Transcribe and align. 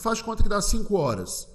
faz 0.00 0.22
conta 0.22 0.42
que 0.42 0.48
dá 0.48 0.60
5 0.60 0.94
horas. 0.94 1.48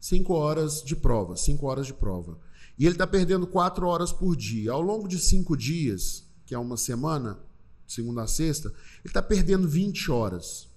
5 0.00 0.32
horas 0.32 0.82
de 0.82 0.94
prova, 0.94 1.36
5 1.36 1.66
horas 1.66 1.86
de 1.86 1.94
prova. 1.94 2.38
E 2.78 2.84
ele 2.84 2.94
está 2.94 3.06
perdendo 3.06 3.46
4 3.46 3.86
horas 3.86 4.12
por 4.12 4.36
dia. 4.36 4.72
Ao 4.72 4.80
longo 4.80 5.08
de 5.08 5.18
5 5.18 5.56
dias, 5.56 6.24
que 6.46 6.54
é 6.54 6.58
uma 6.58 6.76
semana, 6.76 7.38
segunda 7.86 8.22
a 8.22 8.26
sexta, 8.26 8.68
ele 8.68 9.06
está 9.06 9.20
perdendo 9.20 9.68
20 9.68 10.10
horas. 10.10 10.68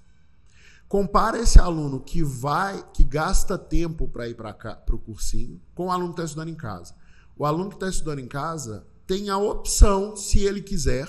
Compara 0.88 1.40
esse 1.40 1.60
aluno 1.60 2.02
que 2.02 2.24
vai, 2.24 2.84
que 2.92 3.04
gasta 3.04 3.58
tempo 3.58 4.08
para 4.08 4.28
ir 4.28 4.36
para 4.36 4.84
o 4.90 5.00
cursinho, 5.00 5.62
com 5.74 5.86
o 5.86 5.92
aluno 5.92 6.10
que 6.10 6.20
está 6.20 6.26
estudando 6.26 6.50
em 6.50 6.56
casa. 6.56 6.96
O 7.38 7.46
aluno 7.46 7.70
que 7.70 7.76
está 7.76 7.88
estudando 7.88 8.20
em 8.20 8.28
casa 8.28 8.86
tem 9.08 9.30
a 9.30 9.38
opção, 9.38 10.16
se 10.16 10.40
ele 10.40 10.62
quiser, 10.62 11.08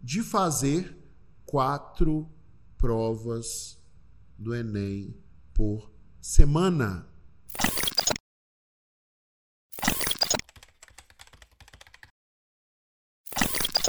de 0.00 0.22
fazer 0.22 0.96
quatro 1.44 2.28
provas 2.76 3.77
do 4.38 4.54
Enem 4.54 5.20
por 5.52 5.90
semana. 6.20 7.08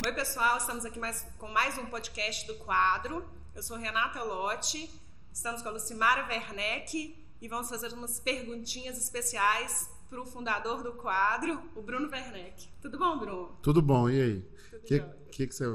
Oi, 0.03 0.13
pessoal, 0.13 0.57
estamos 0.57 0.85
aqui 0.85 0.97
mais, 0.97 1.21
com 1.37 1.47
mais 1.49 1.77
um 1.77 1.85
podcast 1.85 2.47
do 2.47 2.55
quadro. 2.55 3.23
Eu 3.53 3.61
sou 3.61 3.77
Renata 3.77 4.23
Lotti, 4.23 4.89
estamos 5.31 5.61
com 5.61 5.69
a 5.69 5.71
Lucimara 5.71 6.25
Werneck 6.27 7.15
e 7.39 7.47
vamos 7.47 7.69
fazer 7.69 7.93
umas 7.93 8.19
perguntinhas 8.19 8.97
especiais 8.97 9.87
para 10.09 10.19
o 10.19 10.25
fundador 10.25 10.81
do 10.81 10.93
quadro, 10.93 11.61
o 11.75 11.83
Bruno 11.83 12.09
Werneck. 12.09 12.67
Tudo 12.81 12.97
bom, 12.97 13.19
Bruno? 13.19 13.59
Tudo 13.61 13.83
bom, 13.83 14.09
e 14.09 14.19
aí? 14.19 14.49
O 14.73 14.79
que, 14.81 14.99
que, 15.31 15.47
que 15.47 15.53
você 15.53 15.65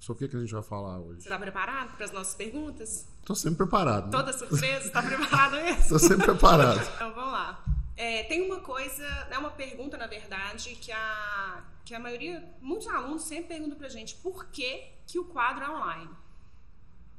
Sobre 0.00 0.24
o 0.24 0.28
que, 0.28 0.36
a 0.36 0.40
gente 0.40 0.52
vai 0.52 0.62
falar 0.62 1.00
hoje? 1.00 1.22
Você 1.22 1.28
está 1.28 1.38
preparado 1.38 1.96
para 1.96 2.04
as 2.04 2.12
nossas 2.12 2.34
perguntas? 2.34 3.08
Estou 3.26 3.34
sempre 3.34 3.56
preparado. 3.56 4.04
Né? 4.04 4.10
Toda 4.12 4.32
surpresa? 4.32 4.86
Está 4.86 5.02
preparado 5.02 5.56
mesmo? 5.56 5.80
Estou 5.80 5.98
sempre 5.98 6.26
preparado. 6.26 6.80
então 6.94 7.12
vamos 7.12 7.32
lá. 7.32 7.64
É, 7.96 8.22
tem 8.22 8.46
uma 8.46 8.60
coisa, 8.60 9.04
é 9.04 9.36
uma 9.36 9.50
pergunta, 9.50 9.96
na 9.96 10.06
verdade, 10.06 10.76
que 10.76 10.92
a, 10.92 11.64
que 11.84 11.92
a 11.92 11.98
maioria, 11.98 12.48
muitos 12.60 12.86
alunos 12.86 13.22
sempre 13.22 13.48
perguntam 13.48 13.76
para 13.76 13.88
a 13.88 13.90
gente: 13.90 14.14
por 14.18 14.46
que, 14.46 14.92
que 15.08 15.18
o 15.18 15.24
quadro 15.24 15.64
é 15.64 15.68
online? 15.68 16.10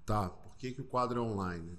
Tá, 0.05 0.29
por 0.29 0.55
que, 0.55 0.71
que 0.71 0.79
o 0.79 0.85
quadro 0.85 1.19
é 1.19 1.21
online? 1.21 1.77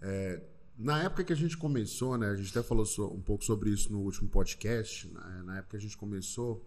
É, 0.00 0.40
na 0.78 1.02
época 1.02 1.24
que 1.24 1.32
a 1.32 1.36
gente 1.36 1.56
começou, 1.56 2.16
né, 2.16 2.28
a 2.28 2.36
gente 2.36 2.56
até 2.56 2.62
falou 2.62 2.86
so, 2.86 3.06
um 3.06 3.20
pouco 3.20 3.42
sobre 3.42 3.70
isso 3.70 3.92
no 3.92 3.98
último 4.02 4.28
podcast, 4.28 5.08
né, 5.08 5.42
na 5.44 5.56
época 5.58 5.70
que 5.70 5.78
a 5.78 5.80
gente 5.80 5.96
começou, 5.96 6.64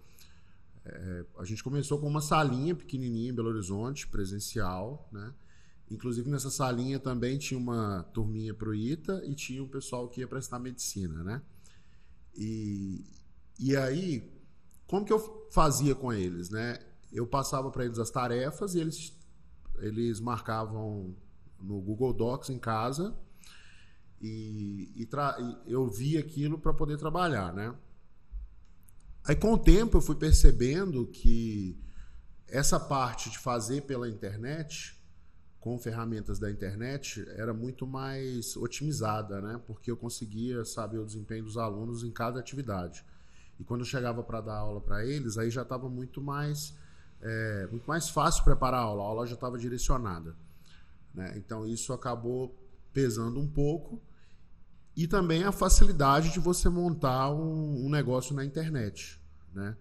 é, 0.84 1.26
a 1.40 1.46
gente 1.46 1.64
começou 1.64 2.00
com 2.00 2.08
uma 2.08 2.20
salinha 2.20 2.76
pequenininha 2.76 3.30
em 3.30 3.34
Belo 3.34 3.48
Horizonte, 3.48 4.06
presencial, 4.08 5.08
né? 5.10 5.34
Inclusive 5.92 6.30
nessa 6.30 6.50
salinha 6.50 6.98
também 6.98 7.38
tinha 7.38 7.60
uma 7.60 8.04
turminha 8.14 8.54
pro 8.54 8.74
ITA 8.74 9.22
e 9.26 9.36
tinha 9.36 9.62
o 9.62 9.66
um 9.66 9.70
pessoal 9.70 10.08
que 10.08 10.22
ia 10.22 10.28
prestar 10.28 10.58
medicina, 10.58 11.22
né? 11.22 11.42
E, 12.34 13.04
e 13.60 13.76
aí, 13.76 14.32
como 14.88 15.06
que 15.06 15.12
eu 15.12 15.50
fazia 15.52 15.94
com 15.94 16.14
eles, 16.14 16.50
né? 16.50 16.80
Eu 17.12 17.28
passava 17.28 17.70
para 17.70 17.84
eles 17.84 18.00
as 18.00 18.10
tarefas 18.10 18.74
e 18.74 18.80
eles, 18.80 19.14
eles 19.80 20.22
marcavam 20.22 21.14
no 21.60 21.82
Google 21.82 22.14
Docs 22.14 22.50
em 22.50 22.58
casa 22.58 23.14
e, 24.22 24.94
e, 24.96 25.04
e 25.04 25.72
eu 25.74 25.90
via 25.90 26.22
aquilo 26.22 26.58
para 26.58 26.74
poder 26.74 26.98
trabalhar, 26.98 27.52
né? 27.52 27.76
Aí 29.26 29.36
com 29.36 29.52
o 29.52 29.58
tempo 29.58 29.98
eu 29.98 30.02
fui 30.02 30.16
percebendo 30.16 31.06
que 31.06 31.78
essa 32.48 32.80
parte 32.80 33.30
de 33.30 33.38
fazer 33.38 33.82
pela 33.82 34.08
internet, 34.08 35.01
com 35.62 35.78
ferramentas 35.78 36.40
da 36.40 36.50
internet, 36.50 37.24
era 37.36 37.54
muito 37.54 37.86
mais 37.86 38.58
otimizada, 38.58 39.40
né? 39.40 39.62
Porque 39.68 39.92
eu 39.92 39.96
conseguia 39.96 40.66
saber 40.66 40.98
o 40.98 41.06
desempenho 41.06 41.44
dos 41.44 41.56
alunos 41.56 42.04
em 42.04 42.12
cada 42.12 42.40
atividade. 42.40 43.06
E 43.60 43.64
quando 43.64 43.82
eu 43.82 43.86
chegava 43.86 44.24
para 44.24 44.42
dar 44.42 44.58
aula 44.58 44.82
para 44.82 45.06
eles, 45.06 45.38
aí 45.38 45.52
já 45.52 45.62
estava 45.62 45.88
muito 45.88 46.20
mais 46.20 46.76
é, 47.22 47.68
muito 47.70 47.86
mais 47.86 48.10
fácil 48.10 48.44
preparar 48.44 48.80
a 48.80 48.84
aula, 48.84 49.04
a 49.04 49.06
aula 49.06 49.28
já 49.28 49.36
estava 49.36 49.56
direcionada. 49.56 50.36
Né? 51.14 51.34
Então 51.38 51.68
isso 51.68 51.94
acabou 51.94 52.58
pesando 52.92 53.40
um 53.40 53.48
pouco 53.48 54.02
e 54.98 55.08
também 55.08 55.44
a 55.44 55.52
facilidade 55.52 56.32
de 56.32 56.40
você 56.40 56.70
montar 56.70 57.30
um, 57.30 57.86
um 57.86 57.90
negócio 57.90 58.36
na 58.36 58.44
internet. 58.44 59.22
Né? 59.54 59.78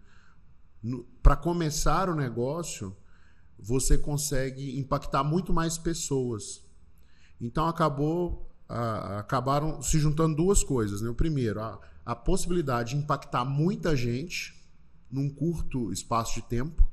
Para 1.23 1.37
começar 1.37 2.11
o 2.11 2.15
negócio, 2.15 2.95
você 3.63 3.99
consegue 3.99 4.79
impactar 4.79 5.23
muito 5.23 5.53
mais 5.53 5.79
pessoas. 5.79 6.63
Então 7.41 7.67
acabou 7.67 8.51
acabaram 9.19 9.83
se 9.83 9.99
juntando 9.99 10.37
duas 10.37 10.63
coisas. 10.63 11.01
Né? 11.01 11.09
O 11.11 11.15
primeiro, 11.15 11.61
a, 11.61 11.81
a 12.07 12.15
possibilidade 12.15 12.91
de 12.91 12.97
impactar 12.97 13.45
muita 13.45 13.97
gente 13.97 14.55
num 15.11 15.29
curto 15.29 15.93
espaço 15.93 16.35
de 16.35 16.43
tempo, 16.43 16.89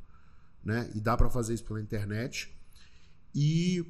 né? 0.63 0.91
e 0.95 0.99
dá 0.99 1.15
para 1.15 1.29
fazer 1.29 1.53
isso 1.53 1.63
pela 1.63 1.79
internet. 1.79 2.51
E 3.33 3.85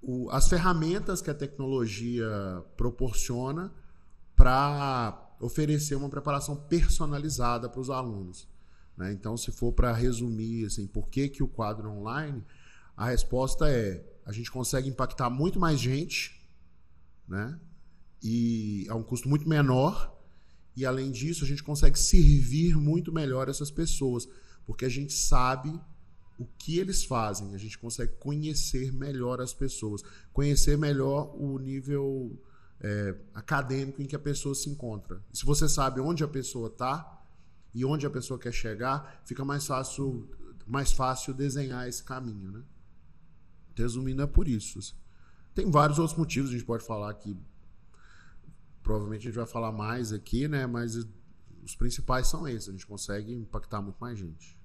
o, 0.00 0.30
as 0.30 0.48
ferramentas 0.48 1.20
que 1.20 1.28
a 1.28 1.34
tecnologia 1.34 2.28
proporciona 2.76 3.72
para 4.36 5.34
oferecer 5.40 5.96
uma 5.96 6.08
preparação 6.08 6.54
personalizada 6.54 7.68
para 7.68 7.80
os 7.80 7.90
alunos. 7.90 8.46
Né? 8.96 9.12
Então, 9.12 9.36
se 9.36 9.52
for 9.52 9.72
para 9.72 9.92
resumir 9.92 10.66
assim, 10.66 10.86
por 10.86 11.08
que, 11.08 11.28
que 11.28 11.42
o 11.42 11.48
quadro 11.48 11.90
online, 11.90 12.42
a 12.96 13.06
resposta 13.06 13.68
é 13.68 14.04
a 14.24 14.32
gente 14.32 14.50
consegue 14.50 14.88
impactar 14.88 15.30
muito 15.30 15.60
mais 15.60 15.78
gente, 15.78 16.44
né? 17.28 17.60
e 18.20 18.84
a 18.88 18.94
um 18.96 19.02
custo 19.02 19.28
muito 19.28 19.48
menor, 19.48 20.12
e 20.74 20.84
além 20.84 21.12
disso, 21.12 21.44
a 21.44 21.46
gente 21.46 21.62
consegue 21.62 21.96
servir 21.96 22.76
muito 22.76 23.12
melhor 23.12 23.48
essas 23.48 23.70
pessoas, 23.70 24.28
porque 24.66 24.84
a 24.84 24.88
gente 24.88 25.12
sabe 25.12 25.80
o 26.38 26.44
que 26.44 26.78
eles 26.78 27.04
fazem, 27.04 27.54
a 27.54 27.58
gente 27.58 27.78
consegue 27.78 28.14
conhecer 28.16 28.92
melhor 28.92 29.40
as 29.40 29.54
pessoas, 29.54 30.02
conhecer 30.32 30.76
melhor 30.76 31.34
o 31.34 31.58
nível 31.58 32.36
é, 32.80 33.14
acadêmico 33.32 34.02
em 34.02 34.06
que 34.06 34.16
a 34.16 34.18
pessoa 34.18 34.54
se 34.54 34.68
encontra. 34.68 35.22
Se 35.32 35.46
você 35.46 35.68
sabe 35.68 36.00
onde 36.00 36.24
a 36.24 36.28
pessoa 36.28 36.68
está 36.68 37.15
e 37.76 37.84
onde 37.84 38.06
a 38.06 38.10
pessoa 38.10 38.40
quer 38.40 38.52
chegar, 38.52 39.20
fica 39.26 39.44
mais 39.44 39.66
fácil, 39.66 40.26
mais 40.66 40.92
fácil 40.92 41.34
desenhar 41.34 41.86
esse 41.86 42.02
caminho, 42.02 42.50
né? 42.50 42.64
Resumindo, 43.76 44.22
é 44.22 44.26
por 44.26 44.48
isso. 44.48 44.96
Tem 45.54 45.70
vários 45.70 45.98
outros 45.98 46.16
motivos, 46.16 46.48
a 46.48 46.52
gente 46.54 46.64
pode 46.64 46.86
falar 46.86 47.10
aqui. 47.10 47.38
Provavelmente 48.82 49.20
a 49.20 49.24
gente 49.30 49.36
vai 49.36 49.46
falar 49.46 49.72
mais 49.72 50.10
aqui, 50.10 50.48
né? 50.48 50.66
Mas 50.66 50.96
os 51.62 51.76
principais 51.76 52.28
são 52.28 52.48
esses. 52.48 52.70
A 52.70 52.72
gente 52.72 52.86
consegue 52.86 53.34
impactar 53.34 53.82
muito 53.82 53.98
mais 53.98 54.18
gente. 54.18 54.58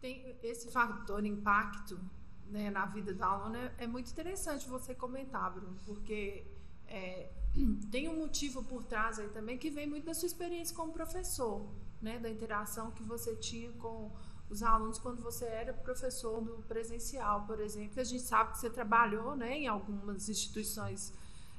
Tem 0.00 0.38
esse 0.42 0.70
fator 0.70 1.22
impacto 1.26 2.00
né, 2.46 2.70
na 2.70 2.86
vida 2.86 3.12
da 3.12 3.26
aluna 3.26 3.58
é, 3.58 3.84
é 3.84 3.86
muito 3.86 4.10
interessante 4.10 4.66
você 4.66 4.94
comentar, 4.94 5.52
Bruno, 5.52 5.76
porque 5.84 6.46
é, 6.86 7.30
tem 7.92 8.08
um 8.08 8.16
motivo 8.16 8.64
por 8.64 8.82
trás 8.84 9.18
aí 9.18 9.28
também 9.28 9.58
que 9.58 9.68
vem 9.70 9.86
muito 9.86 10.06
da 10.06 10.14
sua 10.14 10.26
experiência 10.26 10.74
como 10.74 10.90
professor, 10.90 11.68
né? 12.04 12.18
Da 12.18 12.30
interação 12.30 12.90
que 12.90 13.02
você 13.02 13.34
tinha 13.34 13.72
com 13.72 14.12
os 14.50 14.62
alunos 14.62 14.98
quando 14.98 15.22
você 15.22 15.46
era 15.46 15.72
professor 15.72 16.40
do 16.42 16.62
presencial, 16.68 17.46
por 17.46 17.58
exemplo. 17.58 17.98
A 18.00 18.04
gente 18.04 18.22
sabe 18.22 18.52
que 18.52 18.58
você 18.58 18.68
trabalhou, 18.68 19.34
né, 19.34 19.58
em 19.58 19.66
algumas 19.66 20.28
instituições 20.28 21.12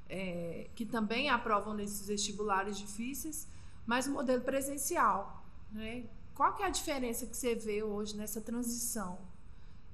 é, 0.07 0.69
que 0.75 0.85
também 0.85 1.29
aprovam 1.29 1.73
nesses 1.73 2.07
vestibulares 2.07 2.78
difíceis, 2.78 3.47
mas 3.85 4.06
o 4.06 4.11
modelo 4.11 4.44
presencial, 4.44 5.44
né? 5.72 6.07
Qual 6.35 6.53
que 6.53 6.62
é 6.63 6.66
a 6.66 6.69
diferença 6.69 7.25
que 7.25 7.35
você 7.35 7.56
vê 7.56 7.81
hoje 7.81 8.16
nessa 8.16 8.41
transição 8.41 9.17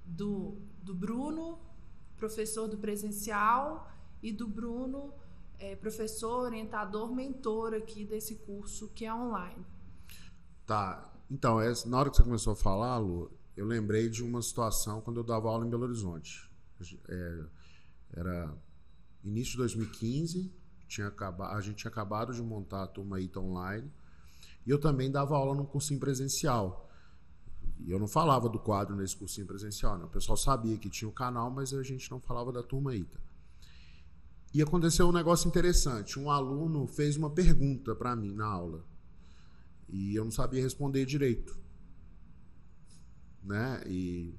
do, 0.06 0.58
do 0.82 0.94
Bruno, 0.94 1.60
professor 2.18 2.68
do 2.68 2.78
presencial, 2.78 3.88
e 4.22 4.32
do 4.32 4.48
Bruno, 4.48 5.14
é, 5.60 5.76
professor, 5.76 6.46
orientador, 6.46 7.14
mentor 7.14 7.74
aqui 7.74 8.04
desse 8.06 8.36
curso 8.36 8.90
que 8.90 9.06
é 9.06 9.14
online. 9.14 9.66
Tá. 10.72 11.12
Então, 11.30 11.58
na 11.88 12.00
hora 12.00 12.10
que 12.10 12.16
você 12.16 12.24
começou 12.24 12.54
a 12.54 12.56
falar, 12.56 12.98
Lu, 12.98 13.30
eu 13.58 13.66
lembrei 13.66 14.10
de 14.10 14.24
uma 14.24 14.42
situação 14.42 15.02
quando 15.02 15.18
eu 15.18 15.24
dava 15.26 15.50
aula 15.50 15.68
em 15.68 15.70
Belo 15.70 15.84
Horizonte. 15.84 16.50
É, 17.10 17.44
era 18.14 18.58
início 19.22 19.52
de 19.52 19.58
2015, 19.58 20.50
tinha 20.88 21.08
acabado, 21.08 21.58
a 21.58 21.60
gente 21.60 21.76
tinha 21.76 21.92
acabado 21.92 22.34
de 22.34 22.42
montar 22.42 22.84
a 22.84 22.88
turma 22.88 23.20
ITA 23.20 23.42
online, 23.42 23.92
e 24.66 24.70
eu 24.70 24.80
também 24.80 25.12
dava 25.12 25.36
aula 25.36 25.54
num 25.54 25.66
cursinho 25.66 26.00
presencial. 26.00 26.90
E 27.78 27.92
eu 27.92 28.00
não 28.00 28.08
falava 28.08 28.48
do 28.48 28.58
quadro 28.58 28.96
nesse 28.96 29.18
cursinho 29.18 29.46
presencial, 29.46 29.98
né? 29.98 30.06
O 30.06 30.10
pessoal 30.10 30.38
sabia 30.38 30.78
que 30.78 30.90
tinha 30.90 31.10
o 31.10 31.12
canal, 31.12 31.52
mas 31.52 31.74
a 31.74 31.84
gente 31.84 32.10
não 32.10 32.22
falava 32.22 32.50
da 32.50 32.64
turma 32.64 32.96
ITA. 32.96 33.20
E 34.54 34.62
aconteceu 34.62 35.10
um 35.10 35.12
negócio 35.12 35.50
interessante. 35.50 36.18
Um 36.18 36.32
aluno 36.32 36.88
fez 36.88 37.18
uma 37.18 37.30
pergunta 37.30 37.94
para 37.94 38.16
mim 38.16 38.34
na 38.34 38.46
aula. 38.46 38.90
E 39.92 40.16
eu 40.16 40.24
não 40.24 40.32
sabia 40.32 40.64
responder 40.64 41.06
direito. 41.06 41.60
Né? 43.44 43.84
E, 43.86 44.34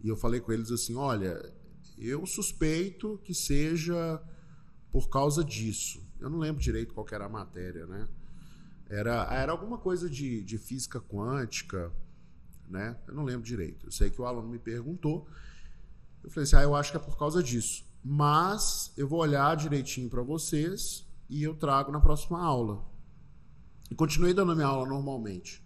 e 0.00 0.08
eu 0.08 0.16
falei 0.16 0.40
com 0.40 0.52
eles 0.52 0.70
assim: 0.70 0.94
olha, 0.94 1.52
eu 1.98 2.24
suspeito 2.24 3.20
que 3.24 3.34
seja 3.34 4.22
por 4.92 5.08
causa 5.08 5.42
disso. 5.42 6.00
Eu 6.20 6.30
não 6.30 6.38
lembro 6.38 6.62
direito 6.62 6.94
qual 6.94 7.06
era 7.10 7.26
a 7.26 7.28
matéria, 7.28 7.84
né? 7.86 8.08
Era, 8.88 9.24
era 9.34 9.50
alguma 9.50 9.76
coisa 9.76 10.08
de, 10.08 10.42
de 10.44 10.56
física 10.56 11.00
quântica, 11.00 11.92
né? 12.68 12.96
Eu 13.08 13.14
não 13.14 13.24
lembro 13.24 13.42
direito. 13.42 13.86
Eu 13.86 13.90
sei 13.90 14.08
que 14.08 14.20
o 14.20 14.24
aluno 14.24 14.48
me 14.48 14.58
perguntou. 14.58 15.28
Eu 16.22 16.30
falei 16.30 16.44
assim: 16.44 16.56
ah, 16.56 16.62
eu 16.62 16.76
acho 16.76 16.92
que 16.92 16.96
é 16.96 17.00
por 17.00 17.18
causa 17.18 17.42
disso. 17.42 17.84
Mas 18.04 18.92
eu 18.96 19.08
vou 19.08 19.18
olhar 19.18 19.56
direitinho 19.56 20.08
para 20.08 20.22
vocês 20.22 21.04
e 21.28 21.42
eu 21.42 21.54
trago 21.54 21.90
na 21.90 22.00
próxima 22.00 22.40
aula. 22.40 22.93
E 23.94 23.96
continuei 23.96 24.34
dando 24.34 24.50
a 24.50 24.56
minha 24.56 24.66
aula 24.66 24.88
normalmente. 24.88 25.64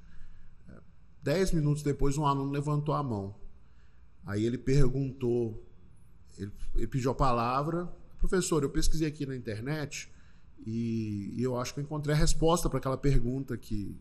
Dez 1.23 1.51
minutos 1.51 1.83
depois, 1.83 2.19
um 2.19 2.27
aluno 2.27 2.53
levantou 2.53 2.95
a 2.95 3.03
mão. 3.03 3.35
Aí 4.23 4.45
ele 4.45 4.59
perguntou, 4.59 5.67
ele, 6.37 6.53
ele 6.75 6.87
pediu 6.87 7.11
a 7.11 7.15
palavra. 7.15 7.87
Professor, 8.19 8.63
eu 8.63 8.69
pesquisei 8.69 9.09
aqui 9.09 9.25
na 9.25 9.35
internet 9.35 10.13
e, 10.59 11.33
e 11.39 11.43
eu 11.43 11.59
acho 11.59 11.73
que 11.73 11.81
eu 11.81 11.85
encontrei 11.85 12.15
a 12.15 12.19
resposta 12.19 12.69
para 12.69 12.79
aquela 12.79 12.99
pergunta 12.99 13.57
que, 13.57 13.99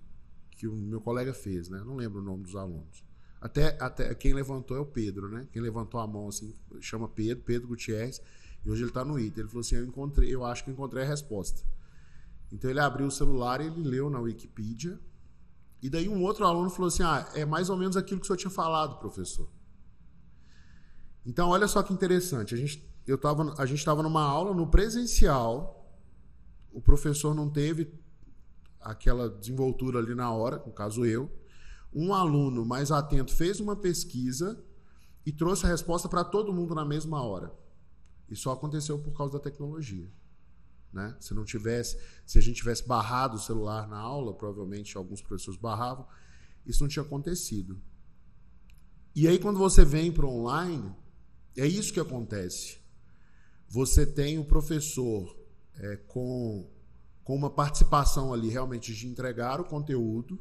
que 0.51 0.67
o 0.67 0.75
meu 0.75 0.99
colega 0.99 1.33
fez, 1.33 1.69
né? 1.69 1.81
não 1.85 1.95
lembro 1.95 2.19
o 2.19 2.23
nome 2.23 2.43
dos 2.43 2.57
alunos. 2.57 3.05
Até, 3.39 3.77
até 3.79 4.13
quem 4.13 4.33
levantou 4.33 4.75
é 4.75 4.81
o 4.81 4.85
Pedro, 4.85 5.29
né? 5.29 5.47
Quem 5.53 5.61
levantou 5.61 6.01
a 6.01 6.07
mão 6.07 6.27
assim, 6.27 6.53
chama 6.81 7.07
Pedro, 7.07 7.45
Pedro 7.45 7.69
Gutierrez, 7.69 8.21
e 8.65 8.69
hoje 8.69 8.81
ele 8.81 8.89
está 8.89 9.05
no 9.05 9.17
ITA. 9.17 9.39
Ele 9.39 9.47
falou 9.47 9.61
assim: 9.61 9.75
eu 9.75 9.85
encontrei, 9.85 10.35
eu 10.35 10.43
acho 10.43 10.65
que 10.65 10.71
encontrei 10.71 11.03
a 11.03 11.07
resposta. 11.07 11.63
Então 12.51 12.69
ele 12.69 12.79
abriu 12.79 13.07
o 13.07 13.11
celular 13.11 13.61
e 13.61 13.67
ele 13.67 13.81
leu 13.81 14.09
na 14.09 14.19
Wikipedia. 14.19 14.99
E 15.81 15.89
daí 15.89 16.07
um 16.09 16.23
outro 16.23 16.45
aluno 16.45 16.69
falou 16.69 16.87
assim: 16.87 17.03
Ah, 17.03 17.29
é 17.33 17.45
mais 17.45 17.69
ou 17.69 17.77
menos 17.77 17.97
aquilo 17.97 18.19
que 18.19 18.25
o 18.25 18.27
senhor 18.27 18.37
tinha 18.37 18.51
falado, 18.51 18.99
professor. 18.99 19.49
Então, 21.27 21.49
olha 21.49 21.67
só 21.67 21.83
que 21.83 21.93
interessante. 21.93 22.55
A 22.55 22.57
gente, 22.57 22.89
eu 23.05 23.19
a 23.57 23.65
gente 23.65 23.79
estava 23.79 24.01
numa 24.01 24.23
aula 24.23 24.53
no 24.53 24.65
presencial, 24.65 25.85
o 26.71 26.81
professor 26.81 27.35
não 27.35 27.49
teve 27.49 27.93
aquela 28.79 29.29
desenvoltura 29.29 29.99
ali 29.99 30.15
na 30.15 30.31
hora, 30.31 30.63
no 30.65 30.71
caso 30.71 31.05
eu. 31.05 31.29
Um 31.93 32.13
aluno 32.13 32.65
mais 32.65 32.91
atento 32.91 33.35
fez 33.35 33.59
uma 33.59 33.75
pesquisa 33.75 34.63
e 35.25 35.31
trouxe 35.33 35.65
a 35.65 35.69
resposta 35.69 36.07
para 36.07 36.23
todo 36.23 36.53
mundo 36.53 36.73
na 36.73 36.85
mesma 36.85 37.21
hora. 37.21 37.53
E 38.29 38.35
só 38.35 38.53
aconteceu 38.53 38.97
por 38.97 39.11
causa 39.11 39.33
da 39.33 39.39
tecnologia. 39.39 40.09
Né? 40.91 41.15
Se 41.19 41.33
não 41.33 41.43
tivesse, 41.43 41.99
se 42.25 42.37
a 42.37 42.41
gente 42.41 42.57
tivesse 42.57 42.87
barrado 42.87 43.35
o 43.35 43.39
celular 43.39 43.87
na 43.87 43.97
aula, 43.97 44.33
provavelmente 44.33 44.97
alguns 44.97 45.21
professores 45.21 45.59
barravam, 45.59 46.07
isso 46.65 46.83
não 46.83 46.89
tinha 46.89 47.03
acontecido. 47.03 47.81
E 49.15 49.27
aí 49.27 49.39
quando 49.39 49.59
você 49.59 49.83
vem 49.83 50.11
para 50.11 50.27
online, 50.27 50.95
é 51.55 51.65
isso 51.65 51.93
que 51.93 51.99
acontece. 51.99 52.77
Você 53.69 54.05
tem 54.05 54.37
o 54.37 54.45
professor 54.45 55.35
é, 55.75 55.97
com, 55.97 56.69
com 57.23 57.35
uma 57.35 57.49
participação 57.49 58.33
ali 58.33 58.49
realmente 58.49 58.93
de 58.93 59.07
entregar 59.07 59.59
o 59.59 59.65
conteúdo, 59.65 60.39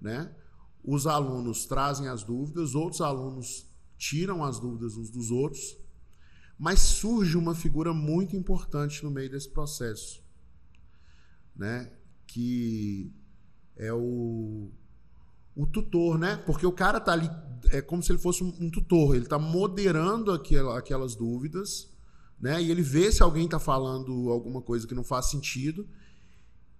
né? 0.00 0.34
Os 0.84 1.06
alunos 1.06 1.66
trazem 1.66 2.08
as 2.08 2.22
dúvidas, 2.22 2.74
outros 2.74 3.00
alunos 3.00 3.66
tiram 3.96 4.44
as 4.44 4.60
dúvidas 4.60 4.96
uns 4.96 5.10
dos 5.10 5.30
outros, 5.30 5.76
mas 6.58 6.80
surge 6.80 7.36
uma 7.36 7.54
figura 7.54 7.92
muito 7.92 8.34
importante 8.34 9.04
no 9.04 9.10
meio 9.10 9.30
desse 9.30 9.48
processo, 9.48 10.22
né? 11.54 11.92
Que 12.26 13.12
é 13.76 13.92
o, 13.92 14.70
o 15.54 15.66
tutor, 15.66 16.18
né? 16.18 16.36
Porque 16.44 16.66
o 16.66 16.72
cara 16.72 17.00
tá 17.00 17.12
ali 17.12 17.30
é 17.70 17.80
como 17.80 18.02
se 18.02 18.12
ele 18.12 18.18
fosse 18.18 18.42
um, 18.42 18.70
tutor, 18.70 19.14
ele 19.14 19.24
está 19.24 19.38
moderando 19.38 20.32
aquela, 20.32 20.78
aquelas 20.78 21.14
dúvidas, 21.14 21.92
né? 22.40 22.62
E 22.62 22.70
ele 22.70 22.82
vê 22.82 23.10
se 23.10 23.22
alguém 23.22 23.44
está 23.44 23.58
falando 23.58 24.30
alguma 24.30 24.62
coisa 24.62 24.86
que 24.86 24.94
não 24.94 25.04
faz 25.04 25.26
sentido. 25.26 25.86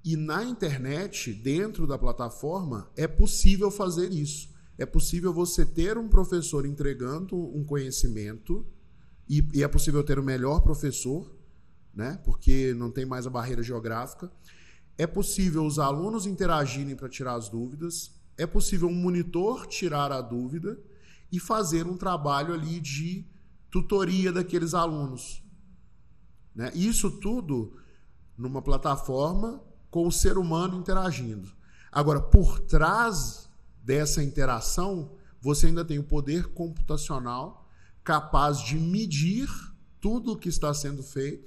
E 0.04 0.16
na 0.16 0.44
internet, 0.44 1.32
dentro 1.32 1.86
da 1.86 1.98
plataforma, 1.98 2.90
é 2.96 3.06
possível 3.06 3.70
fazer 3.70 4.12
isso. 4.12 4.48
É 4.78 4.86
possível 4.86 5.32
você 5.32 5.66
ter 5.66 5.98
um 5.98 6.08
professor 6.08 6.64
entregando 6.64 7.36
um 7.36 7.64
conhecimento 7.64 8.64
e, 9.28 9.46
e 9.52 9.62
é 9.62 9.68
possível 9.68 10.02
ter 10.02 10.18
o 10.18 10.22
melhor 10.22 10.60
professor, 10.60 11.30
né? 11.94 12.18
Porque 12.24 12.74
não 12.74 12.90
tem 12.90 13.04
mais 13.04 13.26
a 13.26 13.30
barreira 13.30 13.62
geográfica. 13.62 14.30
É 14.96 15.06
possível 15.06 15.64
os 15.64 15.78
alunos 15.78 16.26
interagirem 16.26 16.96
para 16.96 17.08
tirar 17.08 17.34
as 17.34 17.48
dúvidas 17.48 18.18
é 18.38 18.46
possível 18.46 18.88
um 18.88 18.94
monitor 18.94 19.66
tirar 19.66 20.12
a 20.12 20.20
dúvida 20.20 20.78
e 21.30 21.40
fazer 21.40 21.86
um 21.86 21.96
trabalho 21.96 22.54
ali 22.54 22.80
de 22.80 23.26
tutoria 23.68 24.32
daqueles 24.32 24.72
alunos. 24.72 25.42
Né? 26.54 26.70
Isso 26.72 27.10
tudo 27.10 27.76
numa 28.36 28.62
plataforma 28.62 29.60
com 29.90 30.06
o 30.06 30.12
ser 30.12 30.38
humano 30.38 30.78
interagindo. 30.78 31.50
Agora, 31.90 32.20
por 32.20 32.60
trás 32.60 33.50
dessa 33.82 34.22
interação, 34.22 35.16
você 35.40 35.66
ainda 35.66 35.84
tem 35.84 35.98
o 35.98 36.04
poder 36.04 36.46
computacional 36.52 37.67
capaz 38.08 38.62
de 38.62 38.78
medir 38.78 39.46
tudo 40.00 40.32
o 40.32 40.38
que 40.38 40.48
está 40.48 40.72
sendo 40.72 41.02
feito 41.02 41.46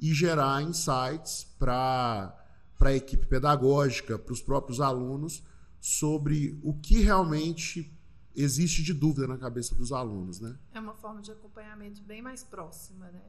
e 0.00 0.14
gerar 0.14 0.62
insights 0.62 1.44
para 1.58 2.34
a 2.80 2.94
equipe 2.94 3.26
pedagógica, 3.26 4.18
para 4.18 4.32
os 4.32 4.40
próprios 4.40 4.80
alunos, 4.80 5.44
sobre 5.78 6.58
o 6.62 6.72
que 6.72 7.02
realmente 7.02 7.94
existe 8.34 8.82
de 8.82 8.94
dúvida 8.94 9.26
na 9.26 9.36
cabeça 9.36 9.74
dos 9.74 9.92
alunos, 9.92 10.40
né? 10.40 10.56
É 10.72 10.80
uma 10.80 10.94
forma 10.94 11.20
de 11.20 11.32
acompanhamento 11.32 12.02
bem 12.02 12.22
mais 12.22 12.42
próxima, 12.42 13.10
né? 13.10 13.20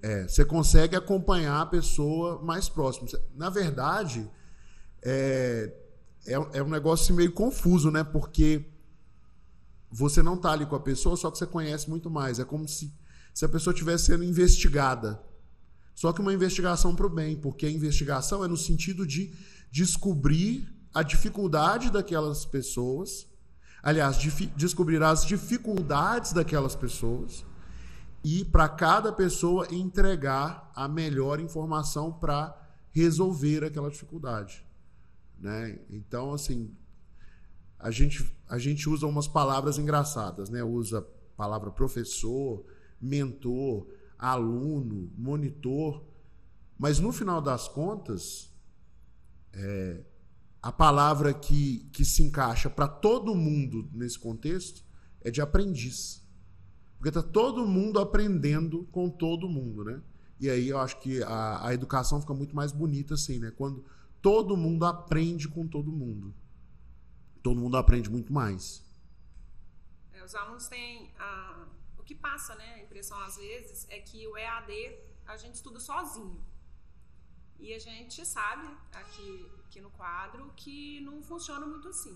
É, 0.00 0.28
você 0.28 0.44
consegue 0.44 0.94
acompanhar 0.94 1.60
a 1.60 1.66
pessoa 1.66 2.40
mais 2.40 2.68
próximo. 2.68 3.08
Na 3.34 3.50
verdade, 3.50 4.30
é, 5.02 5.74
é, 6.24 6.34
é 6.34 6.62
um 6.62 6.68
negócio 6.68 7.12
meio 7.16 7.32
confuso, 7.32 7.90
né? 7.90 8.04
Porque 8.04 8.71
você 9.92 10.22
não 10.22 10.34
está 10.34 10.52
ali 10.52 10.64
com 10.64 10.74
a 10.74 10.80
pessoa, 10.80 11.16
só 11.16 11.30
que 11.30 11.36
você 11.36 11.46
conhece 11.46 11.90
muito 11.90 12.10
mais. 12.10 12.38
É 12.38 12.44
como 12.44 12.66
se, 12.66 12.92
se 13.34 13.44
a 13.44 13.48
pessoa 13.48 13.74
estivesse 13.74 14.06
sendo 14.06 14.24
investigada. 14.24 15.22
Só 15.94 16.12
que 16.12 16.20
uma 16.22 16.32
investigação 16.32 16.96
para 16.96 17.06
o 17.06 17.10
bem, 17.10 17.36
porque 17.36 17.66
a 17.66 17.70
investigação 17.70 18.42
é 18.42 18.48
no 18.48 18.56
sentido 18.56 19.06
de 19.06 19.34
descobrir 19.70 20.66
a 20.94 21.02
dificuldade 21.02 21.90
daquelas 21.90 22.46
pessoas, 22.46 23.26
aliás, 23.82 24.16
descobrir 24.56 25.02
as 25.02 25.26
dificuldades 25.26 26.32
daquelas 26.32 26.74
pessoas 26.74 27.44
e 28.24 28.44
para 28.44 28.68
cada 28.68 29.12
pessoa 29.12 29.66
entregar 29.70 30.70
a 30.74 30.88
melhor 30.88 31.40
informação 31.40 32.12
para 32.12 32.56
resolver 32.92 33.64
aquela 33.64 33.90
dificuldade, 33.90 34.64
né? 35.38 35.78
Então, 35.90 36.32
assim, 36.32 36.74
a 37.82 37.90
gente 37.90 38.24
a 38.48 38.58
gente 38.58 38.88
usa 38.88 39.06
umas 39.06 39.26
palavras 39.26 39.78
engraçadas, 39.78 40.48
né? 40.48 40.62
Usa 40.62 41.00
a 41.00 41.36
palavra 41.36 41.70
professor, 41.70 42.64
mentor, 43.00 43.88
aluno, 44.18 45.10
monitor, 45.16 46.04
mas 46.78 47.00
no 47.00 47.12
final 47.12 47.40
das 47.40 47.66
contas, 47.66 48.52
é, 49.52 50.00
a 50.60 50.70
palavra 50.70 51.34
que, 51.34 51.88
que 51.92 52.04
se 52.04 52.22
encaixa 52.22 52.70
para 52.70 52.86
todo 52.86 53.34
mundo 53.34 53.88
nesse 53.92 54.18
contexto 54.18 54.84
é 55.20 55.30
de 55.30 55.40
aprendiz. 55.40 56.22
Porque 56.96 57.08
está 57.08 57.22
todo 57.22 57.66
mundo 57.66 57.98
aprendendo 57.98 58.84
com 58.92 59.10
todo 59.10 59.48
mundo, 59.48 59.82
né? 59.84 60.00
E 60.38 60.48
aí 60.48 60.68
eu 60.68 60.78
acho 60.78 61.00
que 61.00 61.22
a, 61.22 61.66
a 61.66 61.74
educação 61.74 62.20
fica 62.20 62.34
muito 62.34 62.54
mais 62.54 62.70
bonita 62.70 63.14
assim, 63.14 63.38
né? 63.38 63.50
Quando 63.50 63.84
todo 64.20 64.56
mundo 64.56 64.84
aprende 64.84 65.48
com 65.48 65.66
todo 65.66 65.90
mundo. 65.90 66.34
Todo 67.42 67.60
mundo 67.60 67.76
aprende 67.76 68.08
muito 68.10 68.32
mais. 68.32 68.84
É, 70.12 70.22
os 70.22 70.34
alunos 70.34 70.68
têm. 70.68 71.12
A... 71.18 71.66
O 71.98 72.02
que 72.02 72.14
passa, 72.14 72.54
né? 72.54 72.74
A 72.74 72.80
impressão 72.80 73.18
às 73.20 73.36
vezes 73.36 73.86
é 73.88 73.98
que 74.00 74.26
o 74.26 74.36
EAD 74.36 74.98
a 75.26 75.36
gente 75.36 75.54
estuda 75.54 75.78
sozinho. 75.78 76.44
E 77.58 77.72
a 77.72 77.78
gente 77.78 78.26
sabe 78.26 78.66
aqui 78.92 79.48
aqui 79.72 79.80
no 79.80 79.90
quadro 79.90 80.52
que 80.54 81.00
não 81.00 81.22
funciona 81.22 81.66
muito 81.66 81.88
assim. 81.88 82.14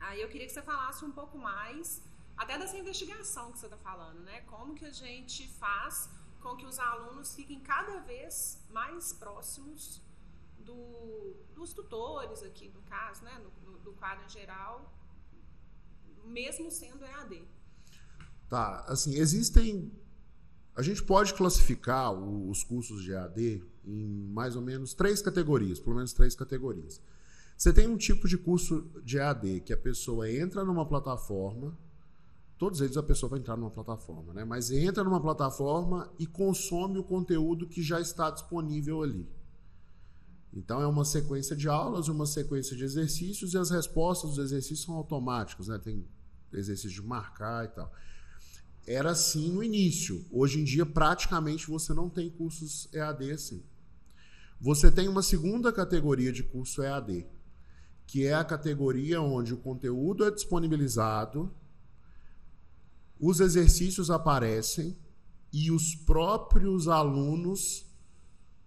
Aí 0.00 0.20
eu 0.20 0.28
queria 0.28 0.48
que 0.48 0.52
você 0.52 0.62
falasse 0.62 1.04
um 1.04 1.12
pouco 1.12 1.38
mais, 1.38 2.02
até 2.36 2.58
dessa 2.58 2.76
investigação 2.76 3.52
que 3.52 3.58
você 3.60 3.66
está 3.66 3.78
falando, 3.78 4.20
né? 4.28 4.40
Como 4.52 4.74
que 4.74 4.84
a 4.84 4.90
gente 4.90 5.46
faz 5.62 6.10
com 6.40 6.56
que 6.56 6.66
os 6.66 6.80
alunos 6.80 7.36
fiquem 7.36 7.60
cada 7.60 8.00
vez 8.00 8.60
mais 8.68 9.12
próximos 9.12 10.02
do, 10.64 11.36
dos 11.54 11.72
tutores 11.72 12.42
aqui, 12.42 12.68
no 12.68 12.82
caso, 12.82 13.24
né? 13.24 13.40
Do, 13.64 13.78
do 13.78 13.92
quadro 13.92 14.24
em 14.24 14.28
geral, 14.28 14.92
mesmo 16.24 16.70
sendo 16.70 17.04
EAD. 17.04 17.42
Tá, 18.48 18.84
assim, 18.86 19.14
existem. 19.16 19.92
A 20.74 20.82
gente 20.82 21.02
pode 21.02 21.34
classificar 21.34 22.12
os 22.12 22.64
cursos 22.64 23.02
de 23.02 23.12
EAD 23.12 23.62
em 23.84 24.08
mais 24.32 24.56
ou 24.56 24.62
menos 24.62 24.94
três 24.94 25.20
categorias, 25.20 25.78
pelo 25.78 25.96
menos 25.96 26.12
três 26.12 26.34
categorias. 26.34 27.00
Você 27.56 27.72
tem 27.72 27.86
um 27.86 27.96
tipo 27.96 28.26
de 28.26 28.36
curso 28.36 28.90
de 29.04 29.20
AD 29.20 29.60
que 29.60 29.72
a 29.72 29.76
pessoa 29.76 30.28
entra 30.28 30.64
numa 30.64 30.84
plataforma, 30.84 31.78
todos 32.58 32.80
eles 32.80 32.96
a 32.96 33.02
pessoa 33.02 33.30
vai 33.30 33.38
entrar 33.38 33.56
numa 33.56 33.70
plataforma, 33.70 34.32
né? 34.32 34.44
Mas 34.44 34.70
entra 34.70 35.04
numa 35.04 35.20
plataforma 35.20 36.12
e 36.18 36.26
consome 36.26 36.98
o 36.98 37.04
conteúdo 37.04 37.68
que 37.68 37.82
já 37.82 38.00
está 38.00 38.30
disponível 38.30 39.02
ali. 39.02 39.28
Então 40.52 40.80
é 40.80 40.86
uma 40.86 41.04
sequência 41.04 41.56
de 41.56 41.68
aulas, 41.68 42.08
uma 42.08 42.26
sequência 42.26 42.76
de 42.76 42.84
exercícios 42.84 43.54
e 43.54 43.58
as 43.58 43.70
respostas 43.70 44.30
dos 44.30 44.38
exercícios 44.38 44.82
são 44.82 44.94
automáticos, 44.94 45.68
né? 45.68 45.78
Tem 45.78 46.04
exercício 46.52 46.90
de 46.90 47.06
marcar 47.06 47.64
e 47.64 47.68
tal. 47.68 47.92
Era 48.86 49.12
assim 49.12 49.50
no 49.50 49.62
início. 49.62 50.26
Hoje 50.30 50.60
em 50.60 50.64
dia 50.64 50.84
praticamente 50.84 51.68
você 51.68 51.94
não 51.94 52.10
tem 52.10 52.30
cursos 52.30 52.88
EAD 52.92 53.30
assim. 53.30 53.62
Você 54.60 54.90
tem 54.90 55.08
uma 55.08 55.22
segunda 55.22 55.72
categoria 55.72 56.32
de 56.32 56.42
curso 56.42 56.82
EAD, 56.82 57.26
que 58.06 58.26
é 58.26 58.34
a 58.34 58.44
categoria 58.44 59.20
onde 59.20 59.54
o 59.54 59.56
conteúdo 59.56 60.24
é 60.24 60.30
disponibilizado 60.30 61.50
os 63.22 63.38
exercícios 63.38 64.10
aparecem 64.10 64.98
e 65.52 65.70
os 65.70 65.94
próprios 65.94 66.88
alunos 66.88 67.86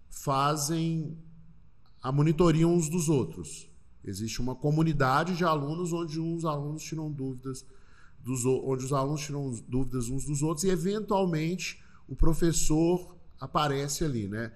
fazem 0.08 1.22
a 2.06 2.12
monitoria 2.12 2.68
uns 2.68 2.88
dos 2.88 3.08
outros. 3.08 3.68
Existe 4.04 4.40
uma 4.40 4.54
comunidade 4.54 5.36
de 5.36 5.42
alunos 5.42 5.92
onde 5.92 6.20
uns 6.20 6.44
alunos 6.44 6.84
tiram 6.84 7.10
dúvidas 7.10 7.66
dos 8.22 8.46
onde 8.46 8.84
os 8.84 8.92
alunos 8.92 9.22
tiram 9.22 9.50
dúvidas 9.66 10.08
uns 10.08 10.24
dos 10.24 10.40
outros 10.40 10.62
e 10.62 10.68
eventualmente 10.68 11.82
o 12.06 12.14
professor 12.14 13.16
aparece 13.40 14.04
ali, 14.04 14.28
né? 14.28 14.52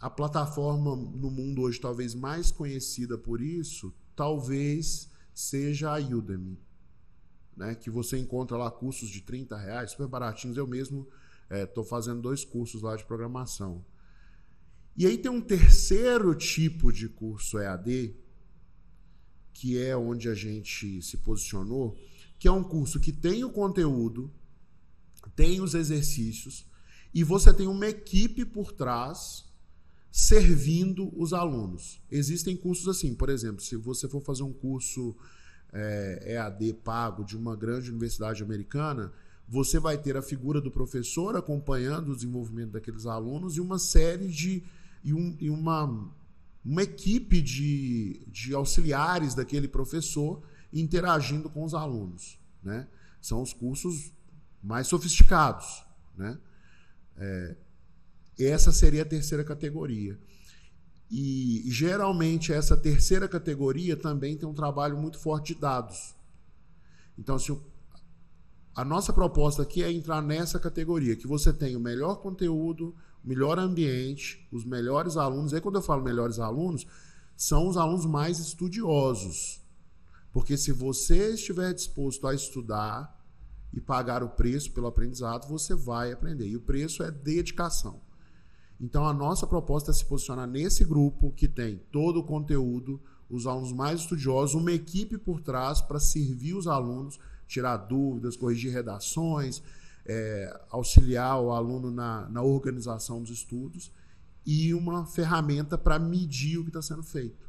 A 0.00 0.08
plataforma 0.08 0.96
no 0.96 1.30
mundo 1.30 1.60
hoje 1.60 1.78
talvez 1.78 2.14
mais 2.14 2.50
conhecida 2.50 3.18
por 3.18 3.42
isso, 3.42 3.92
talvez 4.16 5.10
seja 5.34 5.94
a 5.94 5.98
Udemy 5.98 6.58
né? 7.54 7.74
Que 7.74 7.90
você 7.90 8.16
encontra 8.16 8.56
lá 8.56 8.70
cursos 8.70 9.10
de 9.10 9.20
30 9.20 9.54
reais, 9.54 9.90
super 9.90 10.06
baratinhos. 10.06 10.56
Eu 10.56 10.66
mesmo 10.66 11.06
estou 11.50 11.84
é, 11.84 11.86
fazendo 11.86 12.22
dois 12.22 12.42
cursos 12.42 12.80
lá 12.80 12.96
de 12.96 13.04
programação. 13.04 13.84
E 15.00 15.06
aí 15.06 15.16
tem 15.16 15.30
um 15.30 15.40
terceiro 15.40 16.34
tipo 16.34 16.92
de 16.92 17.08
curso 17.08 17.58
EAD, 17.58 18.14
que 19.50 19.78
é 19.78 19.96
onde 19.96 20.28
a 20.28 20.34
gente 20.34 21.00
se 21.00 21.16
posicionou, 21.16 21.96
que 22.38 22.46
é 22.46 22.52
um 22.52 22.62
curso 22.62 23.00
que 23.00 23.10
tem 23.10 23.42
o 23.42 23.50
conteúdo, 23.50 24.30
tem 25.34 25.62
os 25.62 25.72
exercícios, 25.74 26.66
e 27.14 27.24
você 27.24 27.50
tem 27.50 27.66
uma 27.66 27.86
equipe 27.86 28.44
por 28.44 28.72
trás 28.72 29.46
servindo 30.12 31.10
os 31.18 31.32
alunos. 31.32 31.98
Existem 32.10 32.54
cursos 32.54 32.86
assim, 32.86 33.14
por 33.14 33.30
exemplo, 33.30 33.62
se 33.62 33.76
você 33.76 34.06
for 34.06 34.20
fazer 34.20 34.42
um 34.42 34.52
curso 34.52 35.16
é, 35.72 36.34
EAD 36.34 36.74
pago 36.84 37.24
de 37.24 37.38
uma 37.38 37.56
grande 37.56 37.88
universidade 37.88 38.42
americana, 38.42 39.10
você 39.48 39.80
vai 39.80 39.96
ter 39.96 40.14
a 40.14 40.20
figura 40.20 40.60
do 40.60 40.70
professor 40.70 41.36
acompanhando 41.36 42.12
o 42.12 42.14
desenvolvimento 42.14 42.72
daqueles 42.72 43.06
alunos 43.06 43.56
e 43.56 43.62
uma 43.62 43.78
série 43.78 44.28
de. 44.28 44.62
E, 45.02 45.14
um, 45.14 45.36
e 45.40 45.50
uma, 45.50 46.10
uma 46.64 46.82
equipe 46.82 47.40
de, 47.40 48.24
de 48.28 48.54
auxiliares 48.54 49.34
daquele 49.34 49.68
professor 49.68 50.42
interagindo 50.72 51.48
com 51.48 51.64
os 51.64 51.74
alunos. 51.74 52.38
Né? 52.62 52.86
São 53.20 53.42
os 53.42 53.52
cursos 53.52 54.12
mais 54.62 54.86
sofisticados. 54.86 55.84
Né? 56.16 56.38
É, 57.16 57.56
essa 58.38 58.72
seria 58.72 59.02
a 59.02 59.06
terceira 59.06 59.44
categoria. 59.44 60.18
E 61.10 61.64
geralmente 61.66 62.52
essa 62.52 62.76
terceira 62.76 63.28
categoria 63.28 63.96
também 63.96 64.36
tem 64.36 64.48
um 64.48 64.54
trabalho 64.54 64.96
muito 64.96 65.18
forte 65.18 65.54
de 65.54 65.60
dados. 65.60 66.14
Então, 67.18 67.38
se 67.38 67.50
o, 67.50 67.60
a 68.74 68.84
nossa 68.84 69.12
proposta 69.12 69.62
aqui 69.62 69.82
é 69.82 69.90
entrar 69.90 70.22
nessa 70.22 70.58
categoria, 70.58 71.16
que 71.16 71.26
você 71.26 71.52
tem 71.52 71.74
o 71.74 71.80
melhor 71.80 72.16
conteúdo, 72.22 72.94
melhor 73.24 73.58
ambiente, 73.58 74.46
os 74.50 74.64
melhores 74.64 75.16
alunos. 75.16 75.52
Aí 75.52 75.60
quando 75.60 75.76
eu 75.76 75.82
falo 75.82 76.02
melhores 76.02 76.38
alunos, 76.38 76.86
são 77.36 77.68
os 77.68 77.76
alunos 77.76 78.06
mais 78.06 78.38
estudiosos. 78.38 79.60
Porque 80.32 80.56
se 80.56 80.72
você 80.72 81.34
estiver 81.34 81.72
disposto 81.74 82.26
a 82.26 82.34
estudar 82.34 83.18
e 83.72 83.80
pagar 83.80 84.22
o 84.22 84.30
preço 84.30 84.72
pelo 84.72 84.86
aprendizado, 84.86 85.48
você 85.48 85.74
vai 85.74 86.12
aprender. 86.12 86.48
E 86.48 86.56
o 86.56 86.60
preço 86.60 87.02
é 87.02 87.10
dedicação. 87.10 88.00
Então 88.80 89.06
a 89.06 89.12
nossa 89.12 89.46
proposta 89.46 89.90
é 89.90 89.94
se 89.94 90.04
posicionar 90.04 90.48
nesse 90.48 90.84
grupo 90.84 91.32
que 91.32 91.46
tem 91.46 91.76
todo 91.92 92.20
o 92.20 92.24
conteúdo, 92.24 93.00
os 93.28 93.46
alunos 93.46 93.72
mais 93.72 94.00
estudiosos, 94.00 94.54
uma 94.54 94.72
equipe 94.72 95.18
por 95.18 95.40
trás 95.40 95.80
para 95.80 96.00
servir 96.00 96.54
os 96.54 96.66
alunos, 96.66 97.18
tirar 97.46 97.76
dúvidas, 97.76 98.36
corrigir 98.36 98.72
redações, 98.72 99.62
é, 100.06 100.60
auxiliar 100.70 101.40
o 101.40 101.52
aluno 101.52 101.90
na, 101.90 102.28
na 102.28 102.42
organização 102.42 103.20
dos 103.20 103.30
estudos 103.30 103.92
e 104.44 104.72
uma 104.74 105.06
ferramenta 105.06 105.76
para 105.76 105.98
medir 105.98 106.58
o 106.58 106.62
que 106.62 106.70
está 106.70 106.82
sendo 106.82 107.02
feito. 107.02 107.48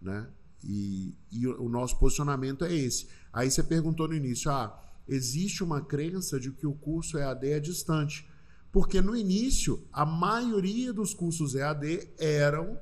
Né? 0.00 0.28
E, 0.62 1.14
e, 1.30 1.46
o 1.46 1.68
nosso 1.68 1.98
posicionamento 1.98 2.64
é 2.64 2.74
esse. 2.74 3.08
Aí 3.32 3.50
você 3.50 3.62
perguntou 3.62 4.08
no 4.08 4.14
início: 4.14 4.50
ah, 4.50 4.78
existe 5.08 5.62
uma 5.62 5.80
crença 5.80 6.38
de 6.38 6.50
que 6.52 6.66
o 6.66 6.74
curso 6.74 7.18
EAD 7.18 7.50
é 7.50 7.60
distante. 7.60 8.28
Porque 8.72 9.00
no 9.00 9.16
início, 9.16 9.86
a 9.92 10.04
maioria 10.04 10.92
dos 10.92 11.14
cursos 11.14 11.54
EAD 11.54 12.10
eram 12.18 12.78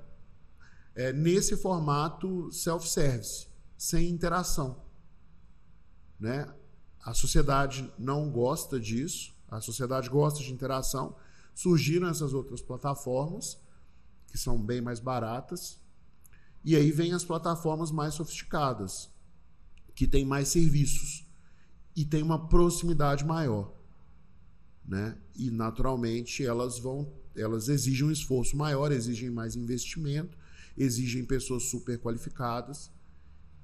é, 0.95 1.13
nesse 1.13 1.57
formato 1.57 2.51
self-service, 2.51 3.47
sem 3.77 4.09
interação. 4.09 4.83
Né? 6.19 6.53
A 7.05 7.13
sociedade 7.13 7.93
não 7.99 8.31
gosta 8.31 8.81
disso, 8.81 9.35
a 9.51 9.61
sociedade 9.61 10.09
gosta 10.09 10.43
de 10.43 10.53
interação. 10.53 11.15
Surgiram 11.55 12.09
essas 12.09 12.33
outras 12.33 12.61
plataformas, 12.61 13.59
que 14.27 14.39
são 14.39 14.61
bem 14.61 14.81
mais 14.81 14.99
baratas, 14.99 15.79
e 16.65 16.75
aí 16.75 16.91
vem 16.91 17.13
as 17.13 17.25
plataformas 17.25 17.91
mais 17.91 18.15
sofisticadas, 18.15 19.11
que 19.95 20.09
têm 20.09 20.25
mais 20.25 20.49
serviços 20.49 21.25
e 21.95 22.05
têm 22.05 22.23
uma 22.23 22.49
proximidade 22.49 23.25
maior 23.25 23.75
né? 24.87 25.17
E 25.35 25.51
naturalmente 25.51 26.45
elas 26.45 26.79
vão, 26.79 27.11
elas 27.35 27.69
exigem 27.69 28.07
um 28.07 28.11
esforço 28.11 28.57
maior, 28.57 28.93
exigem 28.93 29.31
mais 29.31 29.57
investimento, 29.57 30.37
exigem 30.77 31.25
pessoas 31.25 31.65
super 31.65 31.99
qualificadas. 31.99 32.91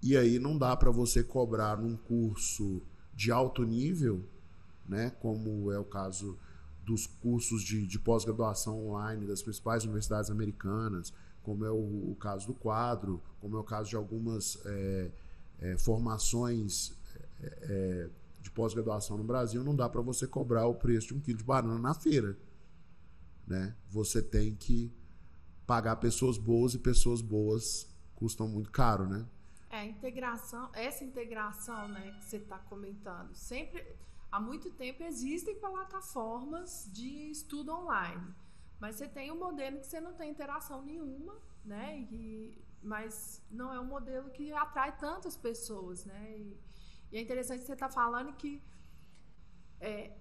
E 0.03 0.17
aí 0.17 0.39
não 0.39 0.57
dá 0.57 0.75
para 0.77 0.91
você 0.91 1.23
cobrar 1.23 1.77
num 1.77 1.97
curso 1.97 2.81
de 3.21 3.31
alto 3.31 3.63
nível, 3.65 4.25
né? 4.89 5.11
Como 5.21 5.71
é 5.71 5.79
o 5.79 5.85
caso 5.85 6.39
dos 6.87 7.07
cursos 7.07 7.63
de, 7.63 7.87
de 7.87 7.99
pós-graduação 7.99 8.89
online 8.89 9.27
das 9.27 9.43
principais 9.43 9.85
universidades 9.85 10.31
americanas, 10.31 11.13
como 11.43 11.63
é 11.67 11.71
o, 11.71 12.13
o, 12.13 12.17
caso 12.19 12.47
do 12.47 12.55
quadro, 12.55 13.23
como 13.39 13.59
é 13.59 13.61
o 13.61 13.63
caso 13.63 13.91
de 13.91 13.97
algumas 13.97 14.59
é, 14.65 15.11
é, 15.59 15.77
formações 15.77 16.95
é, 17.43 17.59
é 17.63 18.11
de 18.41 18.51
pós-graduação 18.53 19.19
no 19.19 19.25
Brasil, 19.25 19.63
não 19.63 19.77
dá 19.77 19.87
para 19.87 20.01
você 20.01 20.27
cobrar 20.27 20.67
o 20.67 20.75
preço 20.75 21.09
de 21.09 21.15
um 21.15 21.21
quilo 21.21 21.37
de 21.37 21.45
banana 21.45 21.79
na 21.79 21.93
feira. 21.93 22.39
Né? 23.47 23.77
Você 23.91 24.23
tem 24.23 24.55
que 24.55 24.91
pagar 25.67 25.97
pessoas 25.97 26.39
boas 26.39 26.73
e 26.73 26.79
pessoas 26.79 27.21
boas 27.21 27.87
custam 28.15 28.49
muito 28.49 28.71
caro, 28.71 29.07
né? 29.07 29.27
É, 29.71 29.85
integração, 29.85 30.69
essa 30.75 31.05
integração 31.05 31.87
né, 31.87 32.11
que 32.19 32.25
você 32.25 32.39
está 32.39 32.59
comentando, 32.59 33.33
sempre, 33.37 33.87
há 34.31 34.41
muito 34.41 34.69
tempo 34.73 35.05
existem 35.05 35.61
plataformas 35.61 36.91
de 36.93 37.31
estudo 37.31 37.73
online, 37.73 38.35
mas 38.81 38.97
você 38.97 39.07
tem 39.07 39.31
um 39.31 39.39
modelo 39.39 39.79
que 39.79 39.87
você 39.87 40.01
não 40.01 40.13
tem 40.15 40.29
interação 40.29 40.83
nenhuma, 40.83 41.39
né? 41.65 42.01
E, 42.11 42.61
mas 42.83 43.41
não 43.49 43.73
é 43.73 43.79
um 43.79 43.85
modelo 43.85 44.31
que 44.31 44.53
atrai 44.53 44.97
tantas 44.99 45.37
pessoas, 45.37 46.05
né? 46.05 46.37
E, 46.37 46.61
e 47.13 47.19
é 47.19 47.21
interessante 47.21 47.63
você 47.63 47.75
estar 47.75 47.89
tá 47.89 47.95
falando 47.95 48.33
que, 48.33 48.61
é, 49.81 50.17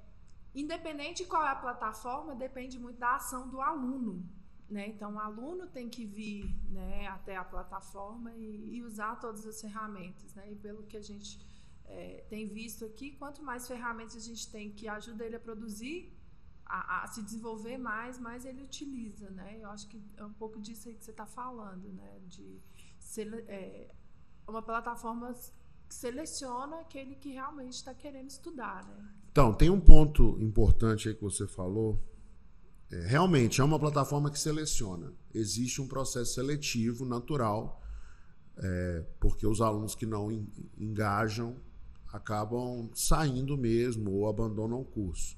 independente 0.53 1.23
de 1.23 1.29
qual 1.29 1.43
é 1.43 1.49
a 1.49 1.55
plataforma, 1.55 2.35
depende 2.35 2.77
muito 2.77 2.99
da 2.99 3.15
ação 3.15 3.49
do 3.49 3.59
aluno. 3.61 4.29
Né? 4.69 4.87
Então, 4.87 5.15
o 5.15 5.19
aluno 5.19 5.67
tem 5.67 5.89
que 5.89 6.05
vir 6.05 6.45
né, 6.69 7.07
até 7.07 7.35
a 7.35 7.43
plataforma 7.43 8.31
e, 8.35 8.75
e, 8.75 8.83
usar 8.83 9.15
todas 9.15 9.45
as 9.45 9.59
ferramentas. 9.59 10.33
Né? 10.35 10.51
E 10.51 10.55
pelo 10.55 10.83
que 10.83 10.95
a 10.95 11.01
gente 11.01 11.39
é, 11.85 12.23
tem 12.29 12.45
visto 12.47 12.85
aqui, 12.85 13.11
quanto 13.11 13.41
mais 13.41 13.67
ferramentas 13.67 14.15
a 14.15 14.19
gente 14.19 14.49
tem 14.51 14.71
que 14.71 14.87
ajuda 14.87 15.25
ele 15.25 15.35
a 15.35 15.39
produzir, 15.39 16.15
a, 16.65 17.03
a, 17.03 17.07
se 17.07 17.23
desenvolver 17.23 17.79
mais, 17.79 18.19
mais 18.19 18.45
ele 18.45 18.61
utiliza. 18.61 19.31
Né? 19.31 19.57
Eu 19.59 19.69
acho 19.71 19.87
que 19.87 19.99
é 20.15 20.23
um 20.23 20.33
pouco 20.33 20.61
disso 20.61 20.87
aí 20.87 20.95
que 20.95 21.03
você 21.03 21.11
está 21.11 21.25
falando, 21.25 21.91
né? 21.93 22.19
de 22.27 22.61
ser 22.99 23.33
é, 23.47 23.91
uma 24.47 24.61
plataforma 24.61 25.33
seleciona 25.89 26.81
aquele 26.81 27.15
que 27.15 27.31
realmente 27.31 27.73
está 27.73 27.93
querendo 27.93 28.29
estudar, 28.29 28.85
né? 28.85 29.09
Então, 29.31 29.53
tem 29.53 29.69
um 29.69 29.79
ponto 29.79 30.37
importante 30.39 31.07
aí 31.07 31.15
que 31.15 31.21
você 31.21 31.47
falou. 31.47 31.99
É, 32.91 33.05
realmente, 33.05 33.61
é 33.61 33.63
uma 33.63 33.79
plataforma 33.79 34.31
que 34.31 34.39
seleciona. 34.39 35.13
Existe 35.33 35.81
um 35.81 35.87
processo 35.87 36.33
seletivo 36.33 37.05
natural, 37.05 37.81
é, 38.57 39.05
porque 39.19 39.45
os 39.45 39.61
alunos 39.61 39.95
que 39.95 40.05
não 40.05 40.31
engajam, 40.77 41.55
acabam 42.11 42.89
saindo 42.95 43.55
mesmo 43.55 44.11
ou 44.11 44.27
abandonam 44.27 44.81
o 44.81 44.85
curso. 44.85 45.37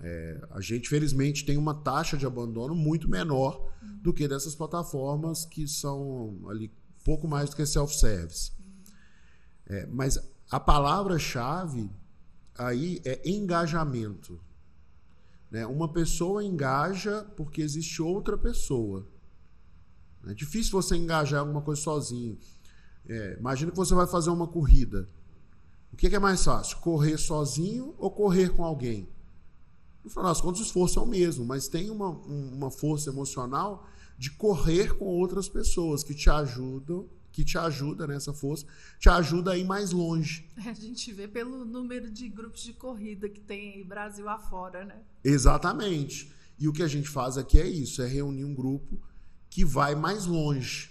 É, 0.00 0.40
a 0.50 0.60
gente, 0.60 0.88
felizmente, 0.88 1.44
tem 1.44 1.56
uma 1.56 1.74
taxa 1.74 2.16
de 2.16 2.26
abandono 2.26 2.74
muito 2.74 3.08
menor 3.08 3.72
do 4.02 4.12
que 4.12 4.26
dessas 4.26 4.54
plataformas 4.54 5.44
que 5.44 5.66
são 5.68 6.40
ali 6.48 6.72
pouco 7.04 7.28
mais 7.28 7.50
do 7.50 7.56
que 7.56 7.66
self-service. 7.66 8.52
É, 9.66 9.86
mas 9.86 10.18
a 10.50 10.58
palavra-chave 10.58 11.90
aí 12.56 13.00
é 13.04 13.28
engajamento. 13.28 14.40
Né? 15.52 15.66
Uma 15.66 15.86
pessoa 15.86 16.42
engaja 16.42 17.26
porque 17.36 17.60
existe 17.60 18.00
outra 18.00 18.38
pessoa. 18.38 19.06
É 20.26 20.32
difícil 20.32 20.72
você 20.72 20.96
engajar 20.96 21.40
alguma 21.40 21.60
coisa 21.60 21.82
sozinho. 21.82 22.38
É, 23.06 23.36
imagina 23.38 23.70
que 23.70 23.76
você 23.76 23.94
vai 23.94 24.06
fazer 24.06 24.30
uma 24.30 24.48
corrida. 24.48 25.06
O 25.92 25.96
que 25.96 26.06
é 26.06 26.18
mais 26.18 26.42
fácil? 26.42 26.78
Correr 26.78 27.18
sozinho 27.18 27.94
ou 27.98 28.10
correr 28.10 28.48
com 28.48 28.64
alguém? 28.64 29.10
No 30.02 30.08
final 30.08 30.24
das 30.24 30.40
contas, 30.40 30.60
o 30.62 30.64
esforço 30.64 30.98
é 30.98 31.02
o 31.02 31.06
mesmo, 31.06 31.44
mas 31.44 31.68
tem 31.68 31.90
uma, 31.90 32.08
uma 32.08 32.70
força 32.70 33.10
emocional 33.10 33.86
de 34.16 34.30
correr 34.30 34.96
com 34.96 35.04
outras 35.04 35.50
pessoas 35.50 36.02
que 36.02 36.14
te 36.14 36.30
ajudam, 36.30 37.06
que 37.32 37.44
te 37.44 37.56
ajuda 37.56 38.06
nessa 38.06 38.32
força, 38.32 38.66
te 38.98 39.08
ajuda 39.08 39.52
a 39.52 39.58
ir 39.58 39.64
mais 39.64 39.90
longe. 39.90 40.46
A 40.66 40.72
gente 40.72 41.12
vê 41.12 41.26
pelo 41.26 41.64
número 41.64 42.10
de 42.10 42.28
grupos 42.28 42.62
de 42.62 42.72
corrida 42.74 43.28
que 43.28 43.40
tem 43.40 43.82
Brasil 43.84 44.28
afora, 44.28 44.84
né? 44.84 45.02
Exatamente. 45.24 46.30
E 46.58 46.68
o 46.68 46.72
que 46.72 46.82
a 46.82 46.88
gente 46.88 47.08
faz 47.08 47.38
aqui 47.38 47.58
é 47.58 47.66
isso, 47.66 48.02
é 48.02 48.06
reunir 48.06 48.44
um 48.44 48.54
grupo 48.54 49.00
que 49.48 49.64
vai 49.64 49.94
mais 49.94 50.26
longe. 50.26 50.90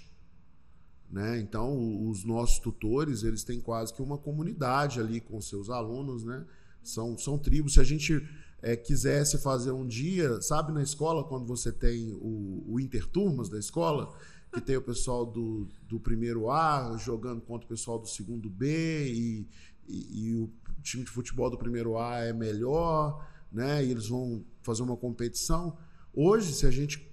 Né? 1.10 1.40
Então, 1.40 2.10
os 2.10 2.24
nossos 2.24 2.60
tutores, 2.60 3.24
eles 3.24 3.44
têm 3.44 3.60
quase 3.60 3.94
que 3.94 4.02
uma 4.02 4.18
comunidade 4.18 5.00
ali 5.00 5.20
com 5.20 5.40
seus 5.42 5.70
alunos, 5.70 6.24
né? 6.24 6.46
São, 6.82 7.18
são 7.18 7.38
tribos. 7.38 7.74
Se 7.74 7.80
a 7.80 7.84
gente 7.84 8.26
é, 8.62 8.76
quisesse 8.76 9.38
fazer 9.40 9.72
um 9.72 9.86
dia, 9.86 10.42
sabe, 10.42 10.72
na 10.72 10.84
escola, 10.84 11.24
quando 11.24 11.46
você 11.46 11.72
tem 11.72 12.14
o, 12.14 12.64
o 12.68 12.80
Interturmas 12.80 13.50
da 13.50 13.58
escola, 13.58 14.14
que 14.54 14.62
tem 14.62 14.78
o 14.78 14.82
pessoal 14.82 15.26
do, 15.26 15.68
do 15.88 16.00
primeiro 16.00 16.50
A 16.50 16.96
jogando 16.98 17.42
contra 17.42 17.66
o 17.66 17.70
pessoal 17.70 17.98
do 17.98 18.08
segundo 18.08 18.50
B 18.50 19.08
e, 19.08 19.48
e, 19.88 20.28
e, 20.28 20.36
o 20.36 20.50
time 20.84 21.04
de 21.04 21.10
futebol 21.10 21.50
do 21.50 21.58
primeiro 21.58 21.98
A 21.98 22.20
é 22.20 22.34
melhor, 22.34 23.28
né? 23.52 23.84
E 23.84 23.92
eles 23.92 24.08
vão 24.08 24.44
fazer 24.62 24.84
uma 24.84 24.98
competição. 24.98 25.78
Hoje, 26.14 26.54
se 26.54 26.66
a 26.66 26.72
gente 26.72 27.10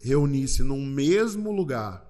reunisse 0.00 0.62
num 0.62 0.84
mesmo 0.84 1.52
lugar 1.52 2.04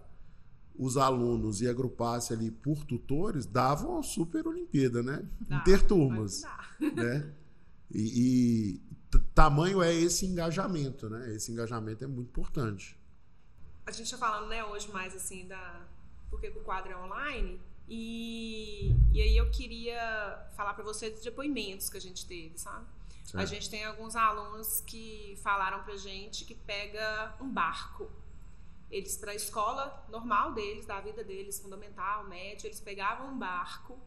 os 0.76 0.96
alunos 0.96 1.60
e 1.60 1.68
agrupasse 1.68 2.32
ali 2.32 2.50
por 2.50 2.84
tutores, 2.84 3.46
dava 3.46 3.86
uma 3.86 4.02
super 4.02 4.46
Olimpíada, 4.46 5.02
né? 5.02 5.24
Dá, 5.46 5.58
Interturmas, 5.58 6.42
né? 6.80 7.30
E, 7.90 8.80
e 8.80 8.94
tamanho 9.34 9.82
é 9.82 9.92
esse 9.92 10.26
engajamento, 10.26 11.08
né? 11.08 11.34
Esse 11.34 11.52
engajamento 11.52 12.04
é 12.04 12.06
muito 12.06 12.28
importante. 12.28 12.98
A 13.86 13.90
gente 13.90 14.04
está 14.04 14.16
falando, 14.16 14.48
né, 14.48 14.64
hoje 14.64 14.90
mais 14.90 15.14
assim 15.14 15.46
da 15.46 15.82
porque 16.30 16.48
o 16.48 16.62
quadro 16.62 16.90
é 16.90 16.96
online 16.96 17.60
e, 17.88 18.94
e 19.12 19.20
aí 19.20 19.36
eu 19.36 19.50
queria 19.50 20.48
falar 20.56 20.74
para 20.74 20.82
você 20.82 21.10
dos 21.10 21.22
depoimentos 21.22 21.88
que 21.90 21.96
a 21.96 22.00
gente 22.00 22.26
teve, 22.26 22.58
sabe? 22.58 22.86
Certo. 23.24 23.38
A 23.38 23.44
gente 23.44 23.70
tem 23.70 23.84
alguns 23.84 24.16
alunos 24.16 24.80
que 24.80 25.38
falaram 25.42 25.82
pra 25.84 25.96
gente 25.96 26.44
que 26.44 26.54
pega 26.54 27.36
um 27.40 27.48
barco. 27.48 28.10
Eles 28.90 29.16
para 29.16 29.32
a 29.32 29.34
escola 29.34 30.04
normal 30.08 30.52
deles, 30.54 30.86
da 30.86 31.00
vida 31.00 31.22
deles, 31.22 31.60
fundamental, 31.60 32.24
médio, 32.24 32.66
eles 32.66 32.80
pegavam 32.80 33.32
um 33.32 33.38
barco 33.38 33.98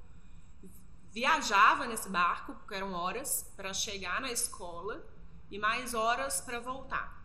viajava 1.12 1.88
nesse 1.88 2.10
barco, 2.10 2.54
porque 2.56 2.76
eram 2.76 2.94
horas 2.94 3.52
para 3.56 3.74
chegar 3.74 4.22
na 4.22 4.32
escola 4.32 5.04
e 5.50 5.58
mais 5.58 5.94
horas 5.94 6.42
para 6.42 6.60
voltar. 6.60 7.18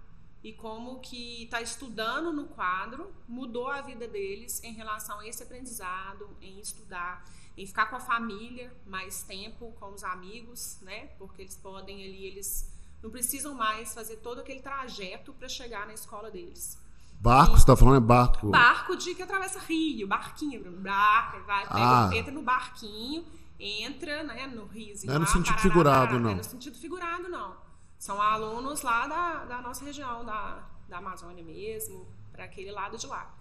E 0.42 0.52
como 0.52 0.98
que 0.98 1.44
está 1.44 1.60
estudando 1.60 2.32
no 2.32 2.48
quadro 2.48 3.12
mudou 3.28 3.68
a 3.68 3.80
vida 3.80 4.08
deles 4.08 4.62
em 4.64 4.72
relação 4.72 5.20
a 5.20 5.26
esse 5.26 5.42
aprendizado, 5.42 6.28
em 6.40 6.58
estudar, 6.58 7.24
em 7.56 7.64
ficar 7.64 7.86
com 7.86 7.96
a 7.96 8.00
família 8.00 8.74
mais 8.84 9.22
tempo, 9.22 9.72
com 9.78 9.92
os 9.92 10.02
amigos, 10.02 10.78
né? 10.82 11.06
Porque 11.18 11.42
eles 11.42 11.56
podem 11.56 12.02
ali, 12.02 12.26
eles 12.26 12.72
não 13.00 13.10
precisam 13.10 13.54
mais 13.54 13.94
fazer 13.94 14.16
todo 14.16 14.40
aquele 14.40 14.60
trajeto 14.60 15.32
para 15.32 15.48
chegar 15.48 15.86
na 15.86 15.92
escola 15.92 16.28
deles. 16.28 16.76
Barco, 17.20 17.52
você 17.52 17.62
está 17.62 17.76
falando 17.76 17.98
é 17.98 18.00
barco? 18.00 18.48
Barco 18.48 18.96
de 18.96 19.14
que 19.14 19.22
atravessa 19.22 19.60
rio, 19.60 20.08
barquinho, 20.08 20.60
barco, 20.72 21.40
vai, 21.46 21.62
pega, 21.68 22.08
ah. 22.08 22.10
entra 22.12 22.32
no 22.32 22.42
barquinho 22.42 23.24
entra 23.62 24.24
né, 24.24 24.46
no 24.46 24.66
riso. 24.66 25.06
Não 25.06 25.14
é 25.14 25.18
no 25.18 25.26
sentido 25.26 25.58
figurado, 25.58 26.14
não. 26.14 26.20
Não 26.20 26.30
é 26.30 26.34
no 26.34 26.44
sentido 26.44 26.76
figurado, 26.76 27.28
não. 27.28 27.56
São 27.98 28.20
alunos 28.20 28.82
lá 28.82 29.06
da, 29.06 29.44
da 29.44 29.62
nossa 29.62 29.84
região, 29.84 30.24
da, 30.24 30.68
da 30.88 30.98
Amazônia 30.98 31.44
mesmo, 31.44 32.06
para 32.32 32.44
aquele 32.44 32.72
lado 32.72 32.98
de 32.98 33.06
lá. 33.06 33.32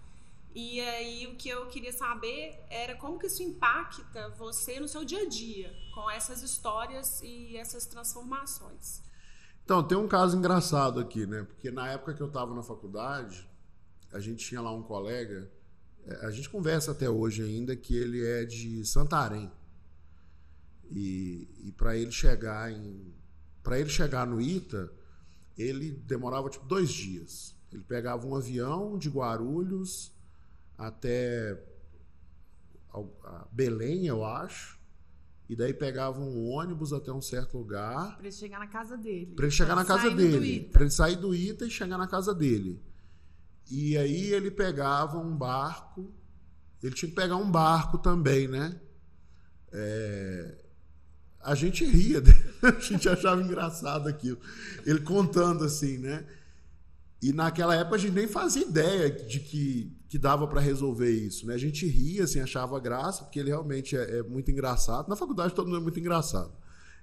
E 0.54 0.80
aí 0.80 1.26
o 1.26 1.34
que 1.34 1.48
eu 1.48 1.66
queria 1.66 1.92
saber 1.92 2.62
era 2.68 2.94
como 2.94 3.18
que 3.18 3.26
isso 3.26 3.42
impacta 3.42 4.28
você 4.38 4.78
no 4.78 4.86
seu 4.86 5.04
dia 5.04 5.22
a 5.22 5.28
dia, 5.28 5.74
com 5.94 6.08
essas 6.10 6.42
histórias 6.42 7.20
e 7.22 7.56
essas 7.56 7.86
transformações. 7.86 9.02
Então, 9.64 9.82
tem 9.82 9.96
um 9.96 10.08
caso 10.08 10.36
engraçado 10.36 11.00
aqui, 11.00 11.26
né? 11.26 11.44
Porque 11.44 11.70
na 11.70 11.88
época 11.88 12.14
que 12.14 12.20
eu 12.20 12.26
estava 12.26 12.54
na 12.54 12.62
faculdade, 12.62 13.48
a 14.12 14.20
gente 14.20 14.44
tinha 14.44 14.60
lá 14.60 14.72
um 14.72 14.82
colega, 14.82 15.50
é, 16.06 16.26
a 16.26 16.30
gente 16.30 16.50
conversa 16.50 16.92
até 16.92 17.08
hoje 17.08 17.42
ainda, 17.42 17.74
que 17.74 17.96
ele 17.96 18.24
é 18.24 18.44
de 18.44 18.84
Santarém. 18.84 19.50
E, 20.94 21.48
e 21.64 21.72
para 21.72 21.96
ele 21.96 22.12
chegar 22.12 22.70
em 22.70 23.14
para 23.62 23.78
ele 23.78 23.88
chegar 23.88 24.26
no 24.26 24.40
Ita, 24.40 24.92
ele 25.56 25.92
demorava 25.92 26.50
tipo 26.50 26.66
dois 26.66 26.90
dias. 26.90 27.54
Ele 27.72 27.84
pegava 27.84 28.26
um 28.26 28.34
avião 28.34 28.98
de 28.98 29.08
Guarulhos 29.08 30.12
até 30.76 31.58
Belém, 33.52 34.06
eu 34.06 34.24
acho. 34.24 34.78
E 35.48 35.56
daí 35.56 35.72
pegava 35.72 36.20
um 36.20 36.48
ônibus 36.48 36.92
até 36.92 37.12
um 37.12 37.20
certo 37.20 37.56
lugar. 37.56 38.16
Para 38.16 38.26
ele 38.26 38.32
chegar 38.32 38.58
na 38.58 38.66
casa 38.66 38.96
dele. 38.96 39.34
Para 39.34 39.44
ele 39.44 39.54
chegar 39.54 39.76
na 39.76 39.84
casa 39.84 40.10
dele. 40.10 40.60
Para 40.72 40.82
ele 40.82 40.90
sair 40.90 41.16
do 41.16 41.34
Ita 41.34 41.66
e 41.66 41.70
chegar 41.70 41.98
na 41.98 42.06
casa 42.06 42.34
dele. 42.34 42.82
E 43.70 43.96
aí 43.96 44.32
ele 44.32 44.50
pegava 44.50 45.18
um 45.18 45.36
barco. 45.36 46.12
Ele 46.82 46.94
tinha 46.94 47.08
que 47.08 47.14
pegar 47.14 47.36
um 47.36 47.50
barco 47.50 47.98
também, 47.98 48.48
né? 48.48 48.80
É, 49.72 50.61
a 51.42 51.54
gente 51.54 51.84
ria, 51.84 52.22
a 52.62 52.80
gente 52.80 53.08
achava 53.08 53.42
engraçado 53.42 54.08
aquilo. 54.08 54.38
Ele 54.86 55.00
contando 55.00 55.64
assim, 55.64 55.98
né? 55.98 56.24
E 57.20 57.32
naquela 57.32 57.74
época 57.76 57.96
a 57.96 57.98
gente 57.98 58.14
nem 58.14 58.26
fazia 58.26 58.62
ideia 58.62 59.10
de 59.10 59.38
que, 59.38 59.96
que 60.08 60.18
dava 60.18 60.46
para 60.48 60.60
resolver 60.60 61.10
isso, 61.10 61.46
né? 61.46 61.54
A 61.54 61.58
gente 61.58 61.86
ria, 61.86 62.24
assim, 62.24 62.40
achava 62.40 62.78
graça, 62.80 63.22
porque 63.22 63.38
ele 63.38 63.50
realmente 63.50 63.96
é, 63.96 64.18
é, 64.18 64.22
muito 64.24 64.50
engraçado. 64.50 65.08
Na 65.08 65.14
faculdade 65.14 65.54
todo 65.54 65.66
mundo 65.66 65.78
é 65.78 65.80
muito 65.80 66.00
engraçado, 66.00 66.52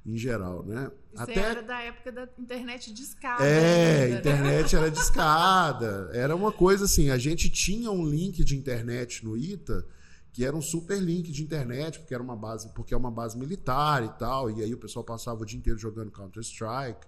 em 0.06 0.18
geral, 0.18 0.66
né? 0.66 0.92
Isso 1.14 1.24
Até... 1.24 1.40
era 1.40 1.64
da 1.64 1.82
época 1.82 2.12
da 2.12 2.28
internet 2.38 2.94
discada. 2.94 3.46
É, 3.46 4.04
ainda, 4.04 4.14
né? 4.14 4.20
internet 4.20 4.76
era 4.76 4.92
discada. 4.92 6.10
Era 6.14 6.36
uma 6.36 6.52
coisa 6.52 6.84
assim, 6.84 7.10
a 7.10 7.18
gente 7.18 7.50
tinha 7.50 7.90
um 7.90 8.06
link 8.06 8.44
de 8.44 8.58
internet 8.58 9.24
no 9.24 9.38
ITA 9.38 9.86
que 10.32 10.46
era 10.46 10.56
um 10.56 10.62
super 10.62 11.02
link 11.02 11.32
de 11.32 11.44
internet, 11.44 12.00
porque 12.00 12.14
era 12.14 12.22
uma 12.24 12.36
base, 12.36 12.70
porque 12.74 12.94
é 12.94 12.98
uma 12.98 13.12
base 13.12 13.38
militar 13.38 14.04
e 14.04 14.10
tal, 14.20 14.50
e 14.50 14.64
aí 14.64 14.74
o 14.74 14.78
pessoal 14.78 15.04
passava 15.04 15.42
o 15.42 15.46
dia 15.46 15.58
inteiro 15.58 15.80
jogando 15.80 16.12
Counter 16.12 16.42
Strike. 16.42 17.08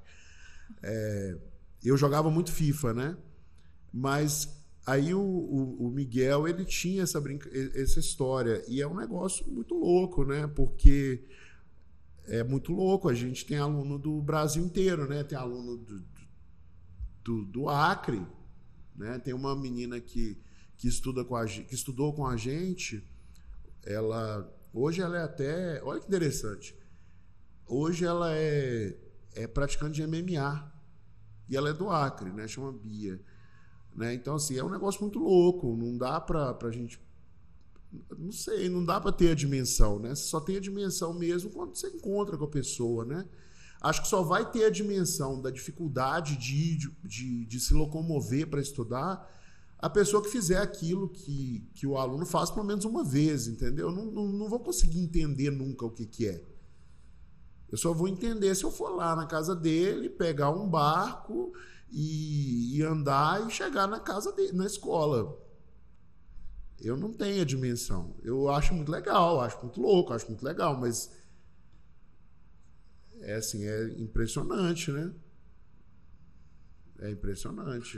É, 0.82 1.38
eu 1.84 1.96
jogava 1.98 2.30
muito 2.32 2.52
FIFA, 2.52 2.94
né? 2.94 3.18
Mas 3.94 4.50
aí 4.86 5.14
o, 5.14 5.22
o, 5.22 5.88
o, 5.88 5.92
Miguel 5.92 6.48
ele 6.48 6.66
tinha 6.66 7.04
essa 7.04 7.20
brinca, 7.20 7.50
essa 7.76 8.00
história 8.00 8.64
e 8.68 8.82
é 8.82 8.88
um 8.88 8.96
negócio 8.96 9.46
muito 9.48 9.76
louco, 9.76 10.24
né? 10.24 10.48
Porque 10.48 11.24
é 12.26 12.44
muito 12.44 12.72
louco. 12.72 13.10
A 13.10 13.14
gente 13.14 13.46
tem 13.46 13.58
aluno 13.58 14.00
do 14.00 14.22
Brasil 14.22 14.64
inteiro, 14.64 15.08
né? 15.08 15.24
Tem 15.24 15.38
aluno 15.38 15.78
do, 15.78 16.04
do, 17.24 17.46
do 17.46 17.70
Acre, 17.70 18.26
né? 18.96 19.20
Tem 19.20 19.34
uma 19.34 19.56
menina 19.56 20.00
que 20.00 20.38
que 20.82 20.88
estuda 20.88 21.24
com 21.24 21.36
a, 21.36 21.46
que 21.46 21.76
estudou 21.76 22.12
com 22.12 22.26
a 22.26 22.36
gente 22.36 23.08
ela 23.84 24.50
hoje 24.74 25.02
ela 25.02 25.18
é 25.18 25.24
até, 25.24 25.84
olha 25.84 26.00
que 26.00 26.08
interessante. 26.08 26.76
Hoje 27.68 28.06
ela 28.06 28.34
é 28.36 28.98
é 29.34 29.48
praticante 29.48 29.96
de 29.96 30.06
MMA 30.06 30.72
e 31.50 31.56
ela 31.56 31.70
é 31.70 31.74
do 31.74 31.90
Acre, 31.90 32.32
né? 32.32 32.48
Chama 32.48 32.72
Bia, 32.72 33.20
né? 33.96 34.14
Então 34.14 34.36
assim 34.36 34.58
é 34.58 34.64
um 34.64 34.70
negócio 34.70 35.02
muito 35.02 35.20
louco. 35.20 35.76
Não 35.76 35.98
dá 35.98 36.20
para 36.20 36.54
para 36.54 36.72
gente 36.72 37.00
não 38.18 38.32
sei, 38.32 38.70
não 38.70 38.86
dá 38.86 39.02
para 39.02 39.12
ter 39.12 39.32
a 39.32 39.36
dimensão, 39.36 40.00
né? 40.00 40.16
Você 40.16 40.24
só 40.24 40.40
tem 40.40 40.58
a 40.58 40.62
dimensão 40.62 41.14
mesmo 41.14 41.50
quando 41.50 41.76
você 41.76 41.88
encontra 41.88 42.38
com 42.38 42.46
a 42.46 42.50
pessoa, 42.50 43.04
né? 43.04 43.28
Acho 43.82 44.04
que 44.04 44.08
só 44.08 44.22
vai 44.22 44.50
ter 44.50 44.66
a 44.66 44.70
dimensão 44.70 45.42
da 45.42 45.50
dificuldade 45.50 46.38
de, 46.38 46.78
de, 47.04 47.46
de 47.46 47.60
se 47.60 47.74
locomover 47.74 48.48
para 48.48 48.62
estudar 48.62 49.28
a 49.82 49.90
pessoa 49.90 50.22
que 50.22 50.30
fizer 50.30 50.58
aquilo 50.58 51.10
que, 51.10 51.68
que 51.74 51.88
o 51.88 51.98
aluno 51.98 52.26
faz 52.26 52.52
pelo 52.52 52.66
menos 52.66 52.86
uma 52.86 53.04
vez, 53.04 53.48
entendeu? 53.48 53.90
Eu 53.90 53.96
não, 53.96 54.06
não, 54.06 54.28
não 54.28 54.48
vou 54.48 54.60
conseguir 54.60 55.00
entender 55.00 55.50
nunca 55.50 55.86
o 55.86 55.92
que, 55.92 56.06
que 56.06 56.28
é. 56.28 56.46
Eu 57.72 57.78
só 57.78 57.92
vou 57.92 58.08
entender 58.08 58.54
se 58.54 58.64
eu 58.64 58.72
for 58.72 58.90
lá 58.90 59.16
na 59.16 59.26
casa 59.26 59.56
dele, 59.56 60.10
pegar 60.10 60.52
um 60.52 60.70
barco 60.70 61.52
e, 61.90 62.78
e 62.78 62.84
andar 62.84 63.48
e 63.48 63.50
chegar 63.50 63.88
na 63.88 64.00
casa 64.00 64.32
dele, 64.34 64.52
na 64.52 64.68
escola. 64.68 65.36
Eu 66.80 66.96
não 66.96 67.12
tenho 67.12 67.42
a 67.42 67.46
dimensão. 67.46 68.16
Eu 68.22 68.50
acho 68.50 68.76
muito 68.76 68.92
legal, 68.92 69.42
acho 69.42 69.60
muito 69.62 69.82
louco, 69.82 70.14
acho 70.14 70.28
muito 70.28 70.44
legal, 70.44 70.80
mas 70.80 71.12
é 73.22 73.36
assim, 73.36 73.64
é 73.64 74.00
impressionante, 74.00 74.92
né? 74.92 75.12
É 77.00 77.10
impressionante. 77.10 77.98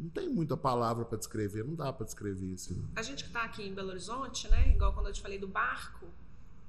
Não 0.00 0.08
tem 0.08 0.28
muita 0.28 0.56
palavra 0.56 1.04
para 1.04 1.18
descrever, 1.18 1.62
não 1.62 1.74
dá 1.74 1.92
para 1.92 2.06
descrever 2.06 2.54
assim. 2.54 2.82
A 2.96 3.02
gente 3.02 3.22
que 3.22 3.28
está 3.28 3.42
aqui 3.42 3.68
em 3.68 3.74
Belo 3.74 3.90
Horizonte, 3.90 4.48
né? 4.48 4.70
Igual 4.70 4.94
quando 4.94 5.08
eu 5.08 5.12
te 5.12 5.20
falei 5.20 5.38
do 5.38 5.46
barco, 5.46 6.06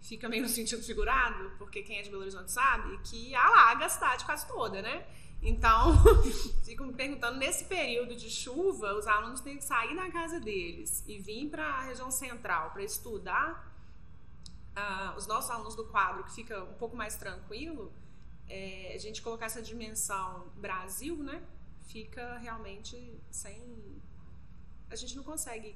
fica 0.02 0.28
meio 0.28 0.44
no 0.44 0.50
sentido 0.50 0.84
figurado, 0.84 1.52
porque 1.58 1.82
quem 1.82 1.98
é 1.98 2.02
de 2.02 2.10
Belo 2.10 2.24
Horizonte 2.24 2.52
sabe 2.52 2.98
que 3.04 3.34
alaga 3.34 3.86
a 3.86 3.90
cidade 3.90 4.26
quase 4.26 4.46
toda, 4.48 4.82
né? 4.82 5.08
Então, 5.42 5.94
fico 6.66 6.84
me 6.84 6.94
perguntando, 6.94 7.38
nesse 7.38 7.66
período 7.66 8.16
de 8.16 8.30
chuva, 8.30 8.94
os 8.94 9.08
alunos 9.08 9.40
têm 9.42 9.58
que 9.58 9.64
sair 9.64 9.96
da 9.96 10.12
casa 10.12 10.40
deles 10.40 11.04
e 11.08 11.18
vir 11.18 11.50
para 11.50 11.66
a 11.66 11.82
região 11.84 12.12
central 12.12 12.72
para 12.72 12.84
estudar. 12.84 13.72
Uh, 14.72 15.18
os 15.18 15.28
nossos 15.28 15.50
alunos 15.52 15.76
do 15.76 15.86
quadro, 15.86 16.24
que 16.24 16.34
fica 16.34 16.64
um 16.64 16.74
pouco 16.74 16.96
mais 16.96 17.16
tranquilo, 17.16 17.92
é, 18.48 18.94
a 18.96 18.98
gente 18.98 19.22
colocar 19.22 19.48
essa 19.48 19.62
dimensão 19.62 20.48
Brasil, 20.58 21.18
né? 21.18 21.42
Fica 21.92 22.38
realmente 22.38 23.22
sem. 23.30 23.62
A 24.90 24.96
gente 24.96 25.16
não 25.16 25.24
consegue 25.24 25.76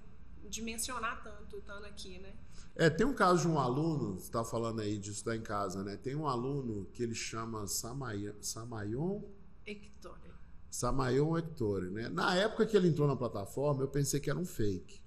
dimensionar 0.49 1.21
tanto 1.23 1.57
estando 1.57 1.85
aqui, 1.85 2.19
né? 2.19 2.33
É, 2.75 2.89
tem 2.89 3.05
um 3.05 3.13
caso 3.13 3.41
de 3.41 3.47
um 3.47 3.59
aluno, 3.59 4.19
você 4.19 4.25
está 4.25 4.43
falando 4.43 4.81
aí 4.81 4.97
de 4.97 5.11
estudar 5.11 5.35
em 5.35 5.41
casa, 5.41 5.83
né? 5.83 5.97
Tem 5.97 6.15
um 6.15 6.27
aluno 6.27 6.85
que 6.93 7.03
ele 7.03 7.15
chama 7.15 7.67
Samayon, 7.67 8.33
Samayon 8.41 9.23
Hectore. 9.65 10.31
Samayon 10.69 11.37
Hectore, 11.37 11.89
né? 11.89 12.09
Na 12.09 12.35
época 12.35 12.65
que 12.65 12.75
ele 12.77 12.87
entrou 12.87 13.07
na 13.07 13.15
plataforma, 13.15 13.81
eu 13.81 13.87
pensei 13.87 14.19
que 14.19 14.29
era 14.29 14.39
um 14.39 14.45
fake. 14.45 15.01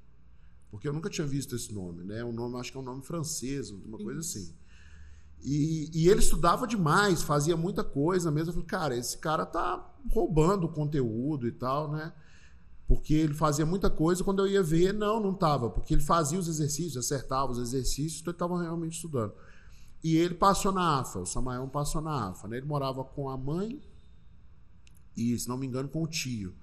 Porque 0.70 0.86
eu 0.86 0.92
nunca 0.92 1.08
tinha 1.08 1.26
visto 1.26 1.56
esse 1.56 1.72
nome, 1.72 2.04
né? 2.04 2.22
O 2.22 2.32
nome, 2.32 2.58
acho 2.58 2.70
que 2.70 2.76
é 2.76 2.80
um 2.80 2.84
nome 2.84 3.02
francês, 3.02 3.70
uma 3.70 3.96
coisa 3.96 4.20
Isso. 4.20 4.38
assim. 4.38 4.54
E, 5.42 5.90
e, 5.94 6.08
ele 6.08 6.20
estudava 6.20 6.66
demais, 6.66 7.22
fazia 7.22 7.56
muita 7.56 7.84
coisa 7.84 8.30
mesmo. 8.30 8.50
Eu 8.50 8.54
falei, 8.54 8.66
cara, 8.66 8.96
esse 8.96 9.18
cara 9.18 9.46
tá 9.46 9.94
roubando 10.10 10.64
o 10.64 10.72
conteúdo 10.72 11.46
e 11.46 11.52
tal, 11.52 11.90
né? 11.90 12.12
Porque 12.86 13.14
ele 13.14 13.34
fazia 13.34 13.66
muita 13.66 13.90
coisa, 13.90 14.24
quando 14.24 14.40
eu 14.40 14.48
ia 14.48 14.62
ver, 14.62 14.92
não, 14.94 15.20
não 15.20 15.32
estava. 15.32 15.70
Porque 15.70 15.94
ele 15.94 16.02
fazia 16.02 16.38
os 16.38 16.48
exercícios, 16.48 16.96
acertava 16.96 17.52
os 17.52 17.58
exercícios, 17.58 18.20
então 18.20 18.30
ele 18.30 18.36
estava 18.36 18.62
realmente 18.62 18.94
estudando. 18.94 19.34
E 20.02 20.16
ele 20.16 20.34
passou 20.34 20.72
na 20.72 21.00
AFA, 21.00 21.20
o 21.20 21.26
Samael 21.26 21.66
passou 21.68 22.00
na 22.00 22.30
AFA. 22.30 22.48
Né? 22.48 22.56
Ele 22.56 22.66
morava 22.66 23.04
com 23.04 23.28
a 23.28 23.36
mãe 23.36 23.80
e, 25.16 25.38
se 25.38 25.48
não 25.48 25.56
me 25.56 25.66
engano, 25.66 25.88
com 25.88 26.02
o 26.02 26.06
tio. 26.06 26.54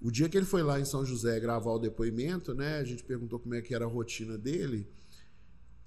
O 0.00 0.10
dia 0.10 0.28
que 0.28 0.36
ele 0.36 0.46
foi 0.46 0.62
lá 0.62 0.78
em 0.78 0.84
São 0.84 1.04
José 1.04 1.40
gravar 1.40 1.72
o 1.72 1.78
depoimento, 1.78 2.54
né, 2.54 2.78
a 2.78 2.84
gente 2.84 3.02
perguntou 3.02 3.38
como 3.38 3.54
é 3.54 3.62
que 3.62 3.74
era 3.74 3.84
a 3.84 3.88
rotina 3.88 4.38
dele. 4.38 4.88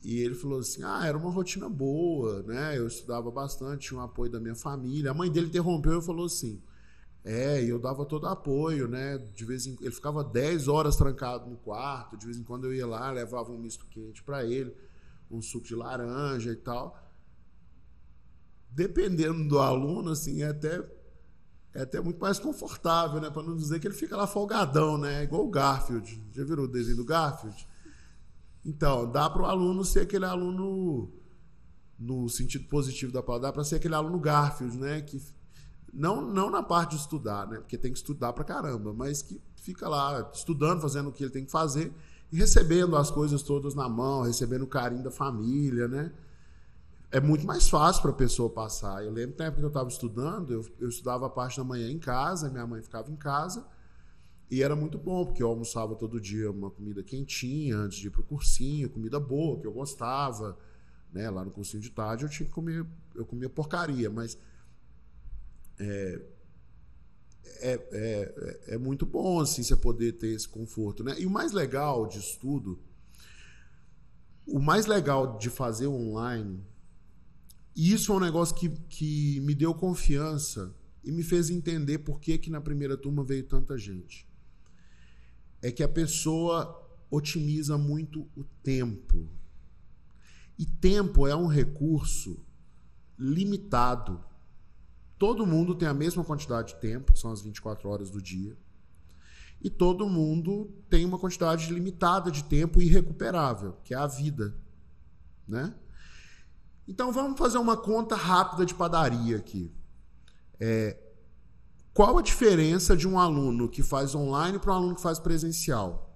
E 0.03 0.19
ele 0.19 0.35
falou 0.35 0.59
assim: 0.59 0.81
ah, 0.83 1.05
era 1.05 1.17
uma 1.17 1.29
rotina 1.29 1.67
boa, 1.67 2.41
né? 2.43 2.77
Eu 2.77 2.87
estudava 2.87 3.29
bastante, 3.29 3.87
tinha 3.87 3.99
o 3.99 4.01
um 4.01 4.05
apoio 4.05 4.31
da 4.31 4.39
minha 4.39 4.55
família. 4.55 5.11
A 5.11 5.13
mãe 5.13 5.29
dele 5.29 5.47
interrompeu 5.47 5.99
e 5.99 6.01
falou 6.01 6.25
assim: 6.25 6.61
é, 7.23 7.63
e 7.63 7.69
eu 7.69 7.79
dava 7.79 8.05
todo 8.05 8.27
apoio, 8.27 8.87
né? 8.87 9.17
De 9.17 9.43
vez 9.43 9.65
em 9.65 9.77
ele 9.81 9.91
ficava 9.91 10.23
10 10.23 10.67
horas 10.67 10.95
trancado 10.95 11.49
no 11.49 11.57
quarto, 11.57 12.17
de 12.17 12.25
vez 12.25 12.37
em 12.37 12.43
quando 12.43 12.65
eu 12.65 12.73
ia 12.73 12.87
lá, 12.87 13.11
levava 13.11 13.51
um 13.51 13.57
misto 13.57 13.85
quente 13.87 14.23
para 14.23 14.45
ele, 14.45 14.73
um 15.29 15.41
suco 15.41 15.65
de 15.65 15.75
laranja 15.75 16.51
e 16.51 16.55
tal. 16.55 16.97
Dependendo 18.71 19.47
do 19.47 19.59
aluno, 19.59 20.11
assim, 20.11 20.41
é 20.43 20.49
até 20.49 20.81
é 21.73 21.83
até 21.83 22.01
muito 22.01 22.19
mais 22.19 22.39
confortável, 22.39 23.21
né? 23.21 23.29
Para 23.29 23.43
não 23.43 23.55
dizer 23.55 23.79
que 23.79 23.87
ele 23.87 23.95
fica 23.95 24.17
lá 24.17 24.25
folgadão, 24.25 24.97
né? 24.97 25.23
Igual 25.23 25.45
o 25.45 25.49
Garfield. 25.49 26.23
Já 26.31 26.43
virou 26.43 26.65
o 26.65 26.67
desenho 26.67 26.97
do 26.97 27.05
Garfield? 27.05 27.67
Então, 28.65 29.09
dá 29.09 29.29
para 29.29 29.41
o 29.41 29.45
aluno 29.45 29.83
ser 29.83 30.01
aquele 30.01 30.25
aluno 30.25 31.11
no 31.97 32.29
sentido 32.29 32.67
positivo 32.67 33.11
da 33.11 33.21
palavra, 33.21 33.47
dá 33.47 33.53
para 33.53 33.63
ser 33.63 33.75
aquele 33.75 33.95
aluno 33.95 34.19
Garfield, 34.19 34.77
né? 34.77 35.01
Que 35.01 35.21
não, 35.93 36.21
não 36.21 36.49
na 36.49 36.63
parte 36.63 36.91
de 36.91 37.01
estudar, 37.01 37.47
né? 37.47 37.57
Porque 37.57 37.77
tem 37.77 37.91
que 37.91 37.97
estudar 37.97 38.31
pra 38.33 38.43
caramba, 38.43 38.93
mas 38.93 39.21
que 39.21 39.41
fica 39.57 39.87
lá 39.87 40.29
estudando, 40.33 40.81
fazendo 40.81 41.09
o 41.09 41.11
que 41.11 41.23
ele 41.23 41.31
tem 41.31 41.45
que 41.45 41.51
fazer 41.51 41.93
e 42.31 42.37
recebendo 42.37 42.95
as 42.95 43.09
coisas 43.09 43.41
todas 43.41 43.73
na 43.73 43.89
mão, 43.89 44.21
recebendo 44.21 44.63
o 44.63 44.67
carinho 44.67 45.03
da 45.03 45.11
família, 45.11 45.87
né? 45.87 46.11
É 47.11 47.19
muito 47.19 47.45
mais 47.45 47.67
fácil 47.67 48.03
para 48.03 48.11
a 48.11 48.15
pessoa 48.15 48.49
passar. 48.49 49.03
Eu 49.03 49.11
lembro 49.11 49.33
que 49.33 49.39
na 49.39 49.45
época 49.45 49.61
que 49.61 49.65
eu 49.65 49.69
estava 49.69 49.89
estudando, 49.89 50.53
eu, 50.53 50.65
eu 50.79 50.89
estudava 50.89 51.25
a 51.25 51.29
parte 51.29 51.57
da 51.57 51.63
manhã 51.63 51.89
em 51.89 51.97
casa, 51.97 52.49
minha 52.49 52.67
mãe 52.67 52.81
ficava 52.83 53.11
em 53.11 53.15
casa, 53.15 53.65
e 54.49 54.63
era 54.63 54.75
muito 54.75 54.97
bom, 54.97 55.25
porque 55.25 55.43
eu 55.43 55.47
almoçava 55.47 55.95
todo 55.95 56.19
dia 56.19 56.49
uma 56.49 56.71
comida 56.71 57.03
quentinha 57.03 57.77
antes 57.77 57.99
de 57.99 58.07
ir 58.07 58.09
para 58.09 58.21
o 58.21 58.23
cursinho, 58.23 58.89
comida 58.89 59.19
boa, 59.19 59.59
que 59.59 59.67
eu 59.67 59.71
gostava. 59.71 60.57
Né? 61.13 61.29
Lá 61.29 61.45
no 61.45 61.51
cursinho 61.51 61.81
de 61.81 61.91
tarde 61.91 62.23
eu 62.23 62.29
tinha 62.29 62.47
que 62.47 62.51
comer, 62.51 62.85
eu 63.15 63.25
comia 63.25 63.49
porcaria, 63.49 64.09
mas 64.09 64.37
é, 65.77 66.21
é, 67.61 67.73
é, 67.91 68.73
é, 68.73 68.77
muito 68.77 69.05
bom 69.05 69.39
assim 69.39 69.61
você 69.61 69.75
poder 69.75 70.13
ter 70.13 70.29
esse 70.29 70.47
conforto, 70.47 71.03
né? 71.03 71.15
E 71.19 71.25
o 71.25 71.29
mais 71.29 71.51
legal 71.51 72.07
disso 72.07 72.37
tudo, 72.39 72.79
o 74.45 74.59
mais 74.59 74.85
legal 74.85 75.37
de 75.37 75.49
fazer 75.49 75.87
online, 75.87 76.63
e 77.75 77.93
isso 77.93 78.11
é 78.11 78.15
um 78.15 78.19
negócio 78.19 78.55
que, 78.55 78.69
que 78.89 79.39
me 79.41 79.55
deu 79.55 79.73
confiança 79.73 80.75
e 81.03 81.11
me 81.11 81.23
fez 81.23 81.49
entender 81.49 81.99
por 81.99 82.19
que, 82.19 82.37
que 82.37 82.49
na 82.49 82.59
primeira 82.59 82.97
turma 82.97 83.23
veio 83.23 83.43
tanta 83.43 83.77
gente. 83.77 84.28
É 85.61 85.71
que 85.71 85.83
a 85.83 85.89
pessoa 85.89 86.79
otimiza 87.09 87.77
muito 87.77 88.27
o 88.35 88.43
tempo. 88.63 89.27
E 90.57 90.65
tempo 90.65 91.27
é 91.27 91.35
um 91.35 91.47
recurso 91.47 92.45
limitado. 93.17 94.23
Todo 95.17 95.45
mundo 95.45 95.75
tem 95.75 95.87
a 95.87 95.93
mesma 95.93 96.23
quantidade 96.23 96.73
de 96.73 96.79
tempo, 96.79 97.17
são 97.17 97.31
as 97.31 97.41
24 97.41 97.89
horas 97.89 98.09
do 98.09 98.21
dia. 98.21 98.57
E 99.61 99.69
todo 99.69 100.07
mundo 100.07 100.71
tem 100.89 101.05
uma 101.05 101.19
quantidade 101.19 101.71
limitada 101.73 102.31
de 102.31 102.43
tempo 102.45 102.81
irrecuperável, 102.81 103.77
que 103.83 103.93
é 103.93 103.97
a 103.97 104.07
vida, 104.07 104.55
né? 105.45 105.75
Então 106.87 107.11
vamos 107.11 107.37
fazer 107.37 107.57
uma 107.57 107.75
conta 107.75 108.15
rápida 108.15 108.65
de 108.65 108.73
padaria 108.73 109.37
aqui. 109.37 109.71
É, 110.59 110.97
qual 111.93 112.17
a 112.17 112.21
diferença 112.21 112.95
de 112.95 113.07
um 113.07 113.19
aluno 113.19 113.67
que 113.67 113.83
faz 113.83 114.15
online 114.15 114.59
para 114.59 114.73
um 114.73 114.75
aluno 114.75 114.95
que 114.95 115.01
faz 115.01 115.19
presencial? 115.19 116.15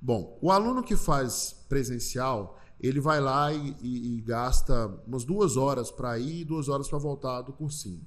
Bom, 0.00 0.38
o 0.40 0.50
aluno 0.50 0.82
que 0.82 0.96
faz 0.96 1.52
presencial, 1.68 2.58
ele 2.80 3.00
vai 3.00 3.20
lá 3.20 3.52
e, 3.52 3.76
e, 3.82 4.16
e 4.16 4.20
gasta 4.22 4.86
umas 5.06 5.24
duas 5.24 5.56
horas 5.56 5.90
para 5.90 6.18
ir 6.18 6.40
e 6.40 6.44
duas 6.44 6.68
horas 6.68 6.88
para 6.88 6.98
voltar 6.98 7.42
do 7.42 7.52
cursinho. 7.52 8.06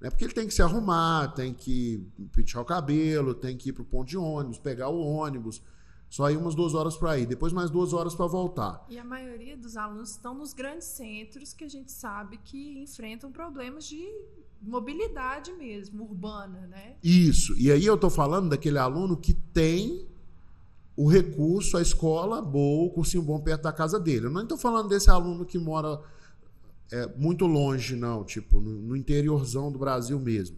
Né? 0.00 0.08
Porque 0.08 0.24
ele 0.24 0.32
tem 0.32 0.46
que 0.46 0.54
se 0.54 0.62
arrumar, 0.62 1.28
tem 1.34 1.52
que 1.52 2.06
pentear 2.32 2.62
o 2.62 2.66
cabelo, 2.66 3.34
tem 3.34 3.56
que 3.56 3.70
ir 3.70 3.72
para 3.72 3.82
o 3.82 3.86
ponto 3.86 4.08
de 4.08 4.16
ônibus, 4.16 4.58
pegar 4.58 4.88
o 4.88 5.00
ônibus. 5.00 5.62
Só 6.08 6.24
aí 6.26 6.36
umas 6.36 6.54
duas 6.54 6.72
horas 6.72 6.96
para 6.96 7.18
ir, 7.18 7.26
depois 7.26 7.52
mais 7.52 7.68
duas 7.68 7.92
horas 7.92 8.14
para 8.14 8.26
voltar. 8.26 8.86
E 8.88 8.98
a 8.98 9.04
maioria 9.04 9.56
dos 9.56 9.76
alunos 9.76 10.10
estão 10.10 10.34
nos 10.34 10.52
grandes 10.54 10.86
centros 10.86 11.52
que 11.52 11.64
a 11.64 11.68
gente 11.68 11.90
sabe 11.90 12.38
que 12.38 12.78
enfrentam 12.78 13.32
problemas 13.32 13.84
de 13.84 14.06
mobilidade 14.60 15.52
mesmo, 15.52 16.04
urbana, 16.04 16.66
né? 16.66 16.96
Isso. 17.02 17.56
E 17.58 17.70
aí 17.70 17.84
eu 17.84 17.94
estou 17.94 18.10
falando 18.10 18.50
daquele 18.50 18.78
aluno 18.78 19.16
que 19.16 19.32
tem 19.32 20.06
o 20.96 21.08
recurso, 21.08 21.76
a 21.76 21.82
escola 21.82 22.40
boa, 22.40 22.86
o 22.86 22.90
cursinho 22.90 23.22
bom 23.22 23.38
perto 23.38 23.62
da 23.62 23.72
casa 23.72 24.00
dele. 24.00 24.26
Eu 24.26 24.30
não 24.30 24.42
estou 24.42 24.56
falando 24.56 24.88
desse 24.88 25.10
aluno 25.10 25.44
que 25.44 25.58
mora 25.58 26.00
é, 26.90 27.06
muito 27.16 27.46
longe, 27.46 27.94
não, 27.94 28.24
tipo, 28.24 28.60
no, 28.60 28.70
no, 28.80 28.96
interiorzão 28.96 29.70
do 29.70 29.78
Brasil 29.78 30.18
mesmo. 30.18 30.56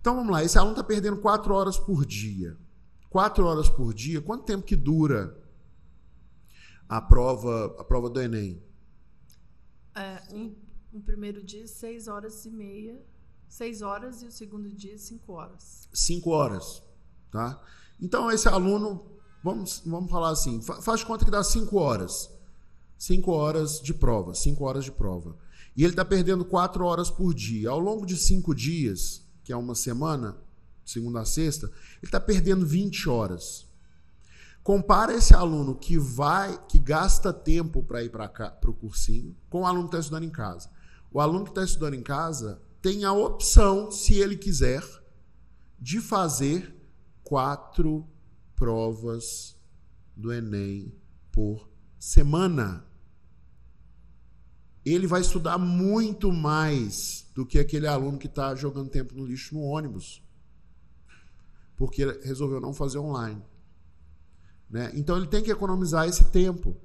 Então 0.00 0.16
vamos 0.16 0.32
lá, 0.32 0.42
esse 0.42 0.56
aluno 0.56 0.72
está 0.72 0.82
perdendo 0.82 1.18
quatro 1.18 1.54
horas 1.54 1.78
por 1.78 2.06
dia. 2.06 2.56
Quatro 3.10 3.44
horas 3.44 3.68
por 3.68 3.92
dia, 3.92 4.22
quanto 4.22 4.44
tempo 4.44 4.64
que 4.64 4.74
dura 4.74 5.36
a 6.88 7.00
prova, 7.00 7.76
a 7.78 7.84
prova 7.84 8.08
do 8.08 8.20
Enem? 8.20 8.62
É, 9.94 10.22
um, 10.32 10.54
um 10.92 11.00
primeiro 11.00 11.42
dia, 11.42 11.66
seis 11.66 12.08
horas 12.08 12.44
e 12.44 12.50
meia. 12.50 13.00
Seis 13.48 13.82
horas 13.82 14.22
e 14.22 14.26
o 14.26 14.32
segundo 14.32 14.70
dia, 14.70 14.96
cinco 14.96 15.34
horas. 15.34 15.86
Cinco 15.92 16.30
horas, 16.30 16.82
tá? 17.30 17.62
Então, 18.00 18.30
esse 18.30 18.48
aluno 18.48 19.12
Vamos, 19.42 19.82
vamos 19.84 20.08
falar 20.08 20.30
assim, 20.30 20.62
faz 20.62 21.02
conta 21.02 21.24
que 21.24 21.30
dá 21.30 21.42
5 21.42 21.76
horas. 21.76 22.30
5 22.96 23.32
horas 23.32 23.80
de 23.80 23.92
prova, 23.92 24.32
5 24.34 24.64
horas 24.64 24.84
de 24.84 24.92
prova. 24.92 25.36
E 25.76 25.82
ele 25.82 25.92
está 25.92 26.04
perdendo 26.04 26.44
4 26.44 26.84
horas 26.84 27.10
por 27.10 27.34
dia. 27.34 27.70
Ao 27.70 27.80
longo 27.80 28.06
de 28.06 28.16
5 28.16 28.54
dias, 28.54 29.22
que 29.42 29.52
é 29.52 29.56
uma 29.56 29.74
semana, 29.74 30.36
segunda 30.84 31.20
a 31.20 31.24
sexta, 31.24 31.66
ele 31.66 32.04
está 32.04 32.20
perdendo 32.20 32.64
20 32.64 33.08
horas. 33.08 33.66
Compara 34.62 35.12
esse 35.12 35.34
aluno 35.34 35.74
que 35.74 35.98
vai, 35.98 36.56
que 36.68 36.78
gasta 36.78 37.32
tempo 37.32 37.82
para 37.82 38.04
ir 38.04 38.10
para 38.10 38.30
o 38.68 38.72
cursinho, 38.72 39.34
com 39.50 39.62
o 39.62 39.66
aluno 39.66 39.88
que 39.88 39.96
está 39.96 39.98
estudando 39.98 40.24
em 40.24 40.30
casa. 40.30 40.70
O 41.12 41.20
aluno 41.20 41.44
que 41.44 41.50
está 41.50 41.62
estudando 41.62 41.94
em 41.94 42.02
casa 42.02 42.62
tem 42.80 43.04
a 43.04 43.12
opção, 43.12 43.90
se 43.90 44.14
ele 44.14 44.36
quiser, 44.36 44.82
de 45.78 46.00
fazer 46.00 46.74
quatro 47.22 48.06
provas 48.54 49.56
do 50.16 50.32
Enem 50.32 50.94
por 51.30 51.68
semana. 51.98 52.84
Ele 54.84 55.06
vai 55.06 55.20
estudar 55.20 55.58
muito 55.58 56.32
mais 56.32 57.26
do 57.34 57.46
que 57.46 57.58
aquele 57.58 57.86
aluno 57.86 58.18
que 58.18 58.26
está 58.26 58.54
jogando 58.54 58.90
tempo 58.90 59.14
no 59.14 59.24
lixo 59.24 59.54
no 59.54 59.62
ônibus, 59.62 60.22
porque 61.76 62.04
resolveu 62.22 62.60
não 62.60 62.72
fazer 62.72 62.98
online. 62.98 63.42
Né? 64.68 64.90
Então 64.94 65.16
ele 65.16 65.26
tem 65.26 65.42
que 65.42 65.50
economizar 65.50 66.08
esse 66.08 66.24
tempo. 66.30 66.76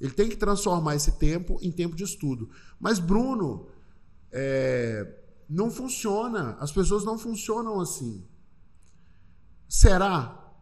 Ele 0.00 0.12
tem 0.12 0.28
que 0.28 0.36
transformar 0.36 0.96
esse 0.96 1.12
tempo 1.12 1.58
em 1.62 1.70
tempo 1.70 1.94
de 1.94 2.02
estudo. 2.02 2.50
Mas, 2.80 2.98
Bruno, 2.98 3.68
é, 4.36 5.16
não 5.48 5.70
funciona. 5.70 6.56
As 6.58 6.72
pessoas 6.72 7.04
não 7.04 7.16
funcionam 7.16 7.80
assim. 7.80 8.26
Será? 9.68 10.52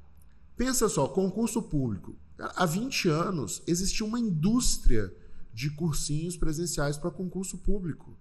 Pensa 0.55 0.89
só, 0.89 1.09
concurso 1.09 1.63
público. 1.63 2.15
Há 2.39 2.67
20 2.67 3.09
anos 3.09 3.63
existia 3.67 4.05
uma 4.07 4.21
indústria 4.21 5.13
de 5.53 5.71
cursinhos 5.71 6.37
presenciais 6.37 6.99
para 6.99 7.11
concurso 7.11 7.59
público. 7.59 8.17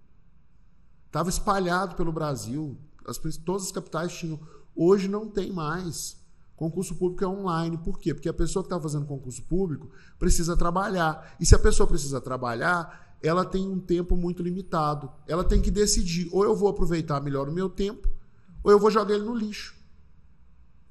Estava 1.08 1.30
espalhado 1.30 1.96
pelo 1.96 2.12
Brasil. 2.12 2.78
As, 3.06 3.18
todas 3.44 3.64
as 3.64 3.72
capitais 3.72 4.14
tinham. 4.14 4.40
Hoje 4.74 5.08
não 5.10 5.30
tem 5.30 5.52
mais. 5.52 6.18
Concurso 6.56 6.96
público 6.96 7.24
é 7.24 7.28
online. 7.28 7.78
Por 7.78 8.00
quê? 8.00 8.14
Porque 8.14 8.30
a 8.30 8.34
pessoa 8.34 8.64
que 8.64 8.68
está 8.68 8.80
fazendo 8.80 9.06
concurso 9.06 9.44
público 9.44 9.90
precisa 10.18 10.56
trabalhar. 10.56 11.36
E 11.40 11.46
se 11.46 11.56
a 11.56 11.60
pessoa 11.60 11.88
precisa 11.88 12.22
trabalhar, 12.22 13.11
ela 13.22 13.46
tem 13.46 13.68
um 13.68 13.80
tempo 13.80 14.16
muito 14.16 14.42
limitado. 14.42 15.12
Ela 15.28 15.44
tem 15.44 15.62
que 15.62 15.70
decidir: 15.70 16.30
ou 16.32 16.44
eu 16.44 16.56
vou 16.56 16.70
aproveitar 16.70 17.22
melhor 17.22 17.48
o 17.48 17.54
meu 17.54 17.70
tempo, 17.70 18.10
ou 18.64 18.72
eu 18.72 18.80
vou 18.80 18.90
jogar 18.90 19.14
ele 19.14 19.24
no 19.24 19.36
lixo. 19.36 19.76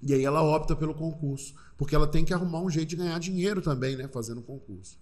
E 0.02 0.14
aí 0.14 0.24
ela 0.24 0.42
opta 0.42 0.74
pelo 0.74 0.94
concurso, 0.94 1.54
porque 1.76 1.94
ela 1.94 2.06
tem 2.06 2.24
que 2.24 2.32
arrumar 2.32 2.60
um 2.60 2.70
jeito 2.70 2.90
de 2.90 2.96
ganhar 2.96 3.18
dinheiro 3.18 3.60
também, 3.60 3.96
né, 3.96 4.08
fazendo 4.08 4.40
concurso. 4.40 4.98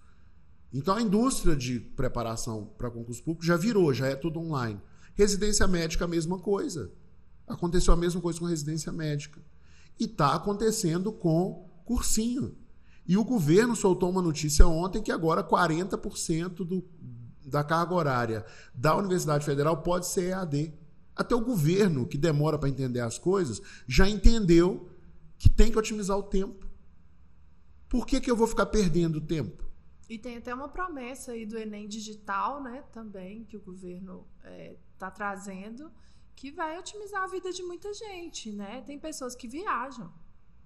Então 0.72 0.96
a 0.96 1.02
indústria 1.02 1.54
de 1.54 1.78
preparação 1.80 2.72
para 2.76 2.90
concurso 2.90 3.22
público 3.22 3.44
já 3.44 3.56
virou, 3.56 3.92
já 3.94 4.08
é 4.08 4.16
tudo 4.16 4.40
online. 4.40 4.80
Residência 5.14 5.66
médica 5.66 6.04
a 6.04 6.08
mesma 6.08 6.38
coisa. 6.38 6.92
Aconteceu 7.46 7.94
a 7.94 7.96
mesma 7.96 8.20
coisa 8.20 8.38
com 8.38 8.44
residência 8.46 8.92
médica. 8.92 9.40
E 9.98 10.04
está 10.04 10.34
acontecendo 10.34 11.12
com 11.12 11.68
cursinho. 11.84 12.54
E 13.06 13.16
o 13.16 13.24
governo 13.24 13.74
soltou 13.74 14.10
uma 14.10 14.20
notícia 14.20 14.66
ontem 14.66 15.02
que 15.02 15.10
agora 15.10 15.42
40% 15.42 16.56
do, 16.56 16.84
da 17.48 17.64
carga 17.64 17.94
horária 17.94 18.44
da 18.74 18.96
Universidade 18.96 19.44
Federal 19.44 19.82
pode 19.82 20.06
ser 20.06 20.30
EAD. 20.30 20.72
Até 21.16 21.34
o 21.34 21.40
governo, 21.40 22.06
que 22.06 22.16
demora 22.16 22.58
para 22.58 22.68
entender 22.68 23.00
as 23.00 23.18
coisas, 23.18 23.60
já 23.86 24.08
entendeu 24.08 24.88
que 25.36 25.48
tem 25.48 25.70
que 25.72 25.78
otimizar 25.78 26.16
o 26.16 26.22
tempo. 26.22 26.66
Por 27.88 28.06
que, 28.06 28.20
que 28.20 28.30
eu 28.30 28.36
vou 28.36 28.46
ficar 28.46 28.66
perdendo 28.66 29.20
tempo? 29.20 29.64
E 30.08 30.18
tem 30.18 30.36
até 30.36 30.54
uma 30.54 30.68
promessa 30.68 31.32
aí 31.32 31.44
do 31.44 31.58
Enem 31.58 31.86
digital, 31.86 32.62
né, 32.62 32.82
também, 32.92 33.44
que 33.44 33.56
o 33.56 33.60
governo 33.60 34.26
está 34.38 34.50
é, 34.50 34.76
tá 34.98 35.10
trazendo, 35.10 35.90
que 36.34 36.50
vai 36.50 36.78
otimizar 36.78 37.24
a 37.24 37.26
vida 37.26 37.52
de 37.52 37.62
muita 37.62 37.92
gente, 37.92 38.52
né? 38.52 38.82
Tem 38.86 38.98
pessoas 38.98 39.34
que 39.34 39.48
viajam 39.48 40.12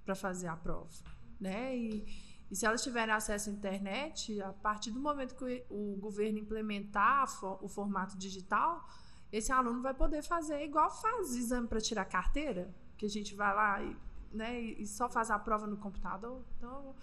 para 0.04 0.14
fazer 0.14 0.46
a 0.46 0.56
prova, 0.56 1.02
né? 1.40 1.76
E, 1.76 2.04
e, 2.52 2.56
se 2.56 2.66
elas 2.66 2.82
tiverem 2.82 3.14
acesso 3.14 3.48
à 3.48 3.52
internet, 3.52 4.38
a 4.42 4.52
partir 4.52 4.90
do 4.90 5.00
momento 5.00 5.34
que 5.34 5.64
o, 5.70 5.96
governo 5.98 6.38
implementar 6.38 7.26
o 7.64 7.66
formato 7.66 8.16
digital, 8.18 8.86
esse 9.32 9.50
aluno 9.50 9.80
vai 9.80 9.94
poder 9.94 10.22
fazer 10.22 10.62
igual 10.62 10.90
faz 10.90 11.34
exame 11.34 11.66
para 11.66 11.80
tirar 11.80 12.04
carteira, 12.04 12.70
que 12.98 13.06
a 13.06 13.08
gente 13.08 13.34
vai 13.34 13.54
lá 13.54 13.82
e, 13.82 13.96
né, 14.30 14.60
e 14.60 14.86
só 14.86 15.08
faz 15.08 15.30
a 15.30 15.38
prova 15.38 15.66
no 15.66 15.78
computador. 15.78 16.44
Então, 16.58 16.94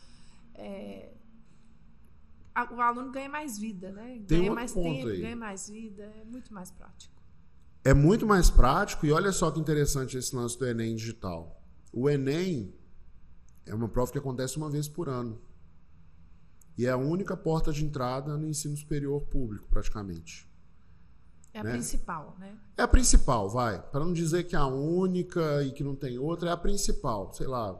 é, 0.53 1.11
a, 2.53 2.71
o 2.71 2.79
aluno 2.79 3.11
ganha 3.11 3.29
mais 3.29 3.57
vida, 3.57 3.91
né? 3.91 4.21
Tem 4.27 4.41
ganha 4.41 4.53
mais 4.53 4.71
tempo, 4.71 5.07
aí. 5.07 5.19
ganha 5.19 5.35
mais 5.35 5.67
vida, 5.67 6.03
é 6.21 6.23
muito 6.25 6.53
mais 6.53 6.69
prático 6.69 7.19
é 7.83 7.93
muito 7.93 8.27
mais 8.27 8.49
prático 8.49 9.05
e 9.05 9.11
olha 9.11 9.31
só 9.31 9.49
que 9.49 9.59
interessante 9.59 10.17
esse 10.17 10.35
lance 10.35 10.59
do 10.59 10.67
Enem 10.67 10.95
digital. 10.95 11.63
O 11.93 12.09
Enem 12.09 12.73
é 13.65 13.73
uma 13.73 13.87
prova 13.87 14.11
que 14.11 14.17
acontece 14.17 14.57
uma 14.57 14.69
vez 14.69 14.87
por 14.87 15.09
ano. 15.09 15.39
E 16.77 16.85
é 16.85 16.91
a 16.91 16.97
única 16.97 17.35
porta 17.35 17.71
de 17.71 17.83
entrada 17.83 18.37
no 18.37 18.47
ensino 18.47 18.75
superior 18.77 19.21
público, 19.23 19.67
praticamente. 19.69 20.49
É 21.53 21.59
a 21.59 21.63
né? 21.63 21.71
principal, 21.71 22.35
né? 22.39 22.57
É 22.77 22.83
a 22.83 22.87
principal, 22.87 23.49
vai. 23.49 23.81
Para 23.81 24.05
não 24.05 24.13
dizer 24.13 24.45
que 24.45 24.55
é 24.55 24.59
a 24.59 24.67
única 24.67 25.63
e 25.63 25.71
que 25.71 25.83
não 25.83 25.95
tem 25.95 26.17
outra, 26.17 26.49
é 26.49 26.51
a 26.53 26.57
principal. 26.57 27.33
Sei 27.33 27.47
lá, 27.47 27.77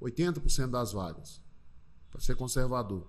80% 0.00 0.70
das 0.70 0.92
vagas. 0.92 1.42
Para 2.10 2.20
ser 2.20 2.36
conservador. 2.36 3.06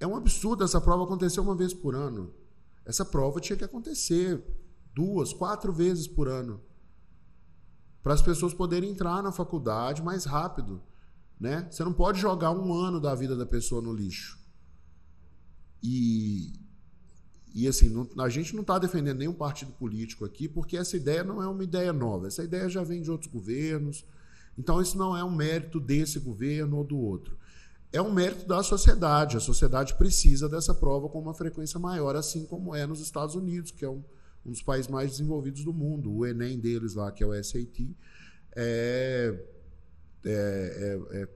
É 0.00 0.06
um 0.06 0.16
absurdo 0.16 0.64
essa 0.64 0.80
prova 0.80 1.04
acontecer 1.04 1.38
uma 1.40 1.54
vez 1.54 1.72
por 1.72 1.94
ano. 1.94 2.34
Essa 2.84 3.04
prova 3.04 3.40
tinha 3.40 3.56
que 3.56 3.64
acontecer 3.64 4.42
duas, 4.92 5.32
quatro 5.32 5.72
vezes 5.72 6.08
por 6.08 6.28
ano, 6.28 6.60
para 8.02 8.14
as 8.14 8.22
pessoas 8.22 8.52
poderem 8.52 8.90
entrar 8.90 9.22
na 9.22 9.30
faculdade 9.30 10.02
mais 10.02 10.24
rápido. 10.24 10.82
Né? 11.38 11.66
Você 11.70 11.84
não 11.84 11.92
pode 11.92 12.20
jogar 12.20 12.50
um 12.52 12.72
ano 12.72 13.00
da 13.00 13.14
vida 13.14 13.36
da 13.36 13.46
pessoa 13.46 13.80
no 13.80 13.92
lixo. 13.92 14.38
E, 15.82 16.52
e 17.54 17.66
assim, 17.66 17.88
não, 17.88 18.08
a 18.18 18.28
gente 18.28 18.54
não 18.54 18.62
está 18.62 18.78
defendendo 18.78 19.18
nenhum 19.18 19.34
partido 19.34 19.72
político 19.72 20.24
aqui, 20.24 20.48
porque 20.48 20.76
essa 20.76 20.96
ideia 20.96 21.24
não 21.24 21.42
é 21.42 21.48
uma 21.48 21.64
ideia 21.64 21.92
nova. 21.92 22.26
Essa 22.26 22.44
ideia 22.44 22.68
já 22.68 22.82
vem 22.82 23.02
de 23.02 23.10
outros 23.10 23.30
governos. 23.30 24.04
Então, 24.58 24.80
isso 24.80 24.96
não 24.98 25.16
é 25.16 25.24
um 25.24 25.34
mérito 25.34 25.80
desse 25.80 26.18
governo 26.18 26.76
ou 26.76 26.84
do 26.84 26.98
outro. 26.98 27.36
É 27.92 28.00
um 28.00 28.12
mérito 28.12 28.46
da 28.46 28.62
sociedade. 28.62 29.36
A 29.36 29.40
sociedade 29.40 29.94
precisa 29.94 30.48
dessa 30.48 30.74
prova 30.74 31.08
com 31.08 31.20
uma 31.20 31.34
frequência 31.34 31.78
maior, 31.78 32.16
assim 32.16 32.46
como 32.46 32.74
é 32.74 32.86
nos 32.86 33.00
Estados 33.00 33.34
Unidos, 33.34 33.70
que 33.70 33.84
é 33.84 33.88
um, 33.88 34.02
um 34.44 34.50
dos 34.50 34.62
países 34.62 34.90
mais 34.90 35.12
desenvolvidos 35.12 35.64
do 35.64 35.72
mundo. 35.72 36.12
O 36.12 36.26
Enem 36.26 36.58
deles 36.58 36.94
lá, 36.94 37.12
que 37.12 37.22
é 37.22 37.26
o 37.26 37.32
SAT, 37.32 37.94
é, 38.54 39.44
é, 40.24 40.98
é, 41.12 41.22
é 41.22 41.28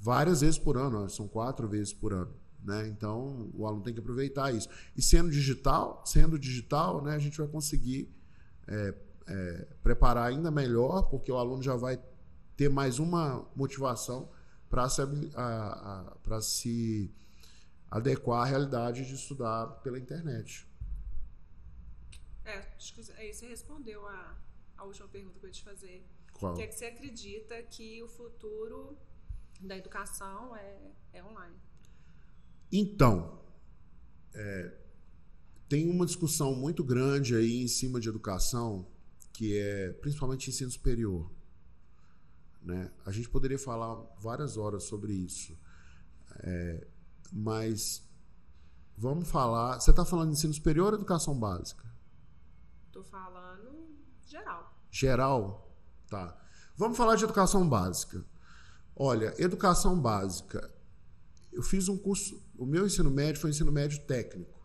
várias 0.00 0.40
vezes 0.40 0.58
por 0.58 0.76
ano, 0.76 1.08
são 1.08 1.26
quatro 1.26 1.68
vezes 1.68 1.92
por 1.92 2.12
ano. 2.12 2.34
Né? 2.64 2.88
Então, 2.88 3.50
o 3.54 3.66
aluno 3.66 3.82
tem 3.82 3.94
que 3.94 4.00
aproveitar 4.00 4.52
isso. 4.52 4.68
E 4.96 5.02
sendo 5.02 5.30
digital, 5.30 6.02
sendo 6.04 6.38
digital, 6.38 7.02
né, 7.02 7.14
a 7.14 7.18
gente 7.18 7.38
vai 7.38 7.46
conseguir 7.46 8.08
é, 8.66 8.94
é, 9.26 9.68
preparar 9.82 10.28
ainda 10.28 10.50
melhor, 10.50 11.02
porque 11.02 11.30
o 11.30 11.36
aluno 11.36 11.62
já 11.62 11.76
vai 11.76 11.98
ter 12.56 12.68
mais 12.68 12.98
uma 12.98 13.48
motivação 13.54 14.28
para 14.68 14.88
se, 14.88 15.02
se 16.42 17.14
adequar 17.90 18.42
à 18.42 18.44
realidade 18.44 19.06
de 19.06 19.14
estudar 19.14 19.66
pela 19.82 19.98
internet. 19.98 20.67
É, 22.48 22.66
acho 22.76 22.94
que 22.94 23.12
aí 23.12 23.34
você 23.34 23.46
respondeu 23.46 24.06
a, 24.06 24.34
a 24.78 24.84
última 24.84 25.06
pergunta 25.06 25.38
que 25.38 25.44
eu 25.44 25.48
ia 25.48 25.52
te 25.52 25.62
fazer. 25.62 26.02
Qual? 26.32 26.54
Que 26.54 26.62
é 26.62 26.66
que 26.66 26.74
você 26.74 26.86
acredita 26.86 27.62
que 27.64 28.02
o 28.02 28.08
futuro 28.08 28.96
da 29.60 29.76
educação 29.76 30.56
é, 30.56 30.92
é 31.12 31.22
online? 31.22 31.54
Então, 32.72 33.38
é, 34.32 34.78
tem 35.68 35.90
uma 35.90 36.06
discussão 36.06 36.54
muito 36.54 36.82
grande 36.82 37.34
aí 37.34 37.62
em 37.62 37.68
cima 37.68 38.00
de 38.00 38.08
educação, 38.08 38.86
que 39.30 39.58
é 39.58 39.92
principalmente 39.92 40.48
ensino 40.48 40.70
superior. 40.70 41.30
Né? 42.62 42.90
A 43.04 43.12
gente 43.12 43.28
poderia 43.28 43.58
falar 43.58 43.94
várias 44.18 44.56
horas 44.56 44.84
sobre 44.84 45.12
isso, 45.12 45.54
é, 46.40 46.86
mas 47.30 48.02
vamos 48.96 49.28
falar. 49.28 49.78
Você 49.78 49.90
está 49.90 50.04
falando 50.04 50.30
de 50.30 50.36
ensino 50.36 50.54
superior 50.54 50.94
ou 50.94 50.98
educação 50.98 51.38
básica? 51.38 51.87
Tô 52.98 53.04
falando 53.04 53.94
geral. 54.26 54.74
Geral? 54.90 55.72
Tá. 56.10 56.36
Vamos 56.76 56.96
falar 56.96 57.14
de 57.14 57.22
educação 57.22 57.68
básica. 57.68 58.24
Olha, 58.96 59.32
educação 59.38 59.96
básica. 59.96 60.68
Eu 61.52 61.62
fiz 61.62 61.88
um 61.88 61.96
curso. 61.96 62.42
O 62.58 62.66
meu 62.66 62.84
ensino 62.84 63.08
médio 63.08 63.40
foi 63.40 63.50
um 63.50 63.52
ensino 63.52 63.70
médio 63.70 64.00
técnico. 64.00 64.60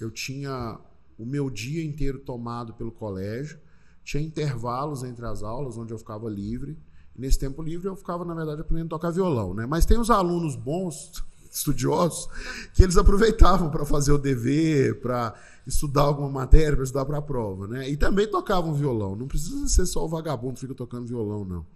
Eu 0.00 0.10
tinha 0.10 0.80
o 1.18 1.26
meu 1.26 1.50
dia 1.50 1.84
inteiro 1.84 2.20
tomado 2.20 2.72
pelo 2.72 2.90
colégio, 2.90 3.60
tinha 4.02 4.22
intervalos 4.22 5.04
entre 5.04 5.26
as 5.26 5.42
aulas 5.42 5.76
onde 5.76 5.92
eu 5.92 5.98
ficava 5.98 6.30
livre. 6.30 6.78
E 7.14 7.20
nesse 7.20 7.38
tempo 7.38 7.60
livre 7.60 7.86
eu 7.86 7.96
ficava, 7.96 8.24
na 8.24 8.32
verdade, 8.32 8.62
aprendendo 8.62 8.86
a 8.86 8.98
tocar 8.98 9.10
violão. 9.10 9.52
Né? 9.52 9.66
Mas 9.66 9.84
tem 9.84 9.98
os 9.98 10.08
alunos 10.08 10.56
bons, 10.56 11.22
estudiosos, 11.52 12.28
que 12.72 12.82
eles 12.82 12.96
aproveitavam 12.96 13.70
para 13.70 13.84
fazer 13.84 14.10
o 14.12 14.18
dever, 14.18 15.00
para 15.00 15.34
estudar 15.66 16.02
alguma 16.02 16.30
matéria, 16.30 16.74
para 16.74 16.84
estudar 16.84 17.04
para 17.04 17.18
a 17.18 17.22
prova, 17.22 17.68
né? 17.68 17.88
E 17.88 17.96
também 17.96 18.26
tocavam 18.26 18.74
violão. 18.74 19.14
Não 19.14 19.28
precisa 19.28 19.68
ser 19.68 19.86
só 19.86 20.04
o 20.04 20.08
vagabundo 20.08 20.54
que 20.54 20.60
fica 20.60 20.74
tocando 20.74 21.06
violão, 21.06 21.44
não. 21.44 21.66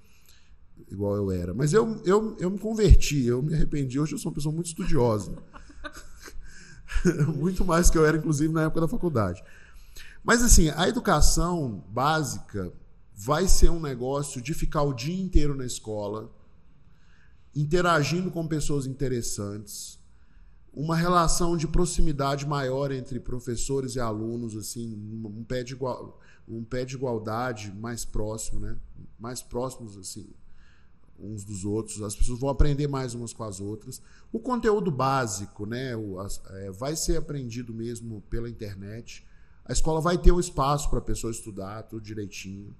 Igual 0.91 1.17
eu 1.17 1.31
era. 1.31 1.53
Mas 1.53 1.73
eu, 1.73 2.01
eu, 2.05 2.37
eu 2.39 2.51
me 2.51 2.59
converti, 2.59 3.25
eu 3.25 3.43
me 3.43 3.55
arrependi. 3.55 4.01
Hoje 4.01 4.15
eu 4.15 4.19
sou 4.19 4.31
uma 4.31 4.35
pessoa 4.35 4.55
muito 4.55 4.67
estudiosa. 4.67 5.33
muito 7.37 7.65
mais 7.65 7.91
que 7.91 7.99
eu 7.99 8.07
era, 8.07 8.17
inclusive, 8.17 8.53
na 8.53 8.65
época 8.65 8.81
da 8.81 8.89
faculdade. 8.89 9.43
Mas, 10.25 10.43
assim, 10.43 10.71
a 10.71 10.89
educação 10.89 11.85
básica 11.89 12.73
vai 13.15 13.47
ser 13.47 13.71
um 13.71 13.81
negócio 13.81 14.41
de 14.41 14.53
ficar 14.55 14.83
o 14.83 14.93
dia 14.93 15.19
inteiro 15.19 15.55
na 15.55 15.65
escola, 15.65 16.31
interagindo 17.57 18.31
com 18.31 18.47
pessoas 18.47 18.87
interessantes, 18.87 19.99
uma 20.75 20.95
relação 20.95 21.57
de 21.57 21.67
proximidade 21.67 22.47
maior 22.47 22.93
entre 22.93 23.19
professores 23.19 23.97
e 23.97 24.01
alunos, 24.01 24.55
assim, 24.55 24.95
um 25.25 25.43
pé 25.43 25.65
de, 25.65 25.73
igual, 25.73 26.21
um 26.47 26.63
pé 26.63 26.85
de 26.85 26.97
igualdade 26.97 27.73
mais 27.73 28.05
próximo, 28.05 28.61
né? 28.61 28.77
Mais 29.19 29.41
próximos, 29.41 29.97
assim, 29.97 30.29
uns 31.19 31.45
dos 31.45 31.65
outros. 31.65 32.03
As 32.03 32.15
pessoas 32.15 32.39
vão 32.39 32.51
aprender 32.51 32.87
mais 32.89 33.15
umas 33.15 33.33
com 33.33 33.43
as 33.43 33.59
outras. 33.59 34.03
O 34.31 34.39
conteúdo 34.39 34.91
básico, 34.91 35.65
né? 35.65 35.97
O, 35.97 36.21
as, 36.21 36.43
é, 36.51 36.71
vai 36.71 36.95
ser 36.95 37.17
aprendido 37.17 37.73
mesmo 37.73 38.21
pela 38.29 38.51
internet. 38.51 39.27
A 39.65 39.73
escola 39.73 39.99
vai 39.99 40.19
ter 40.19 40.31
um 40.31 40.39
espaço 40.39 40.91
para 40.91 40.99
a 40.99 41.03
pessoa 41.03 41.31
estudar 41.31 41.85
tudo 41.85 42.03
direitinho 42.03 42.77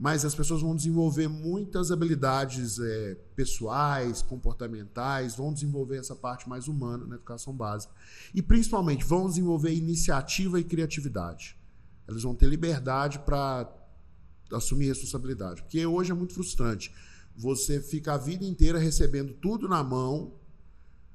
mas 0.00 0.24
as 0.24 0.34
pessoas 0.34 0.62
vão 0.62 0.74
desenvolver 0.74 1.28
muitas 1.28 1.90
habilidades 1.90 2.78
é, 2.78 3.16
pessoais, 3.36 4.22
comportamentais, 4.22 5.36
vão 5.36 5.52
desenvolver 5.52 5.98
essa 5.98 6.16
parte 6.16 6.48
mais 6.48 6.68
humana 6.68 7.04
na 7.04 7.16
educação 7.16 7.52
básica. 7.52 7.92
E 8.34 8.40
principalmente 8.40 9.04
vão 9.04 9.28
desenvolver 9.28 9.74
iniciativa 9.74 10.58
e 10.58 10.64
criatividade. 10.64 11.54
Eles 12.08 12.22
vão 12.22 12.34
ter 12.34 12.46
liberdade 12.46 13.18
para 13.18 13.70
assumir 14.50 14.86
responsabilidade. 14.86 15.60
Porque 15.60 15.84
hoje 15.84 16.12
é 16.12 16.14
muito 16.14 16.32
frustrante. 16.32 16.90
Você 17.36 17.78
fica 17.78 18.14
a 18.14 18.16
vida 18.16 18.42
inteira 18.42 18.78
recebendo 18.78 19.34
tudo 19.34 19.68
na 19.68 19.84
mão, 19.84 20.32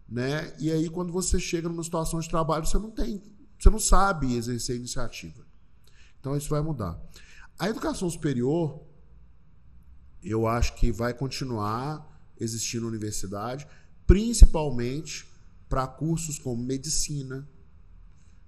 né? 0.07 0.55
E 0.59 0.71
aí, 0.71 0.91
quando 0.91 1.11
você 1.11 1.39
chega 1.39 1.67
numa 1.67 1.83
situação 1.83 2.19
de 2.19 2.29
trabalho, 2.29 2.67
você 2.67 2.77
não 2.77 2.91
tem, 2.91 3.19
você 3.57 3.71
não 3.71 3.79
sabe 3.79 4.35
exercer 4.35 4.75
iniciativa. 4.75 5.43
Então, 6.19 6.37
isso 6.37 6.49
vai 6.49 6.61
mudar. 6.61 7.01
A 7.57 7.69
educação 7.69 8.09
superior, 8.09 8.81
eu 10.21 10.45
acho 10.45 10.75
que 10.75 10.91
vai 10.91 11.13
continuar 11.13 12.05
existindo 12.37 12.85
universidade, 12.85 13.65
principalmente 14.05 15.25
para 15.69 15.87
cursos 15.87 16.37
como 16.37 16.61
medicina, 16.61 17.47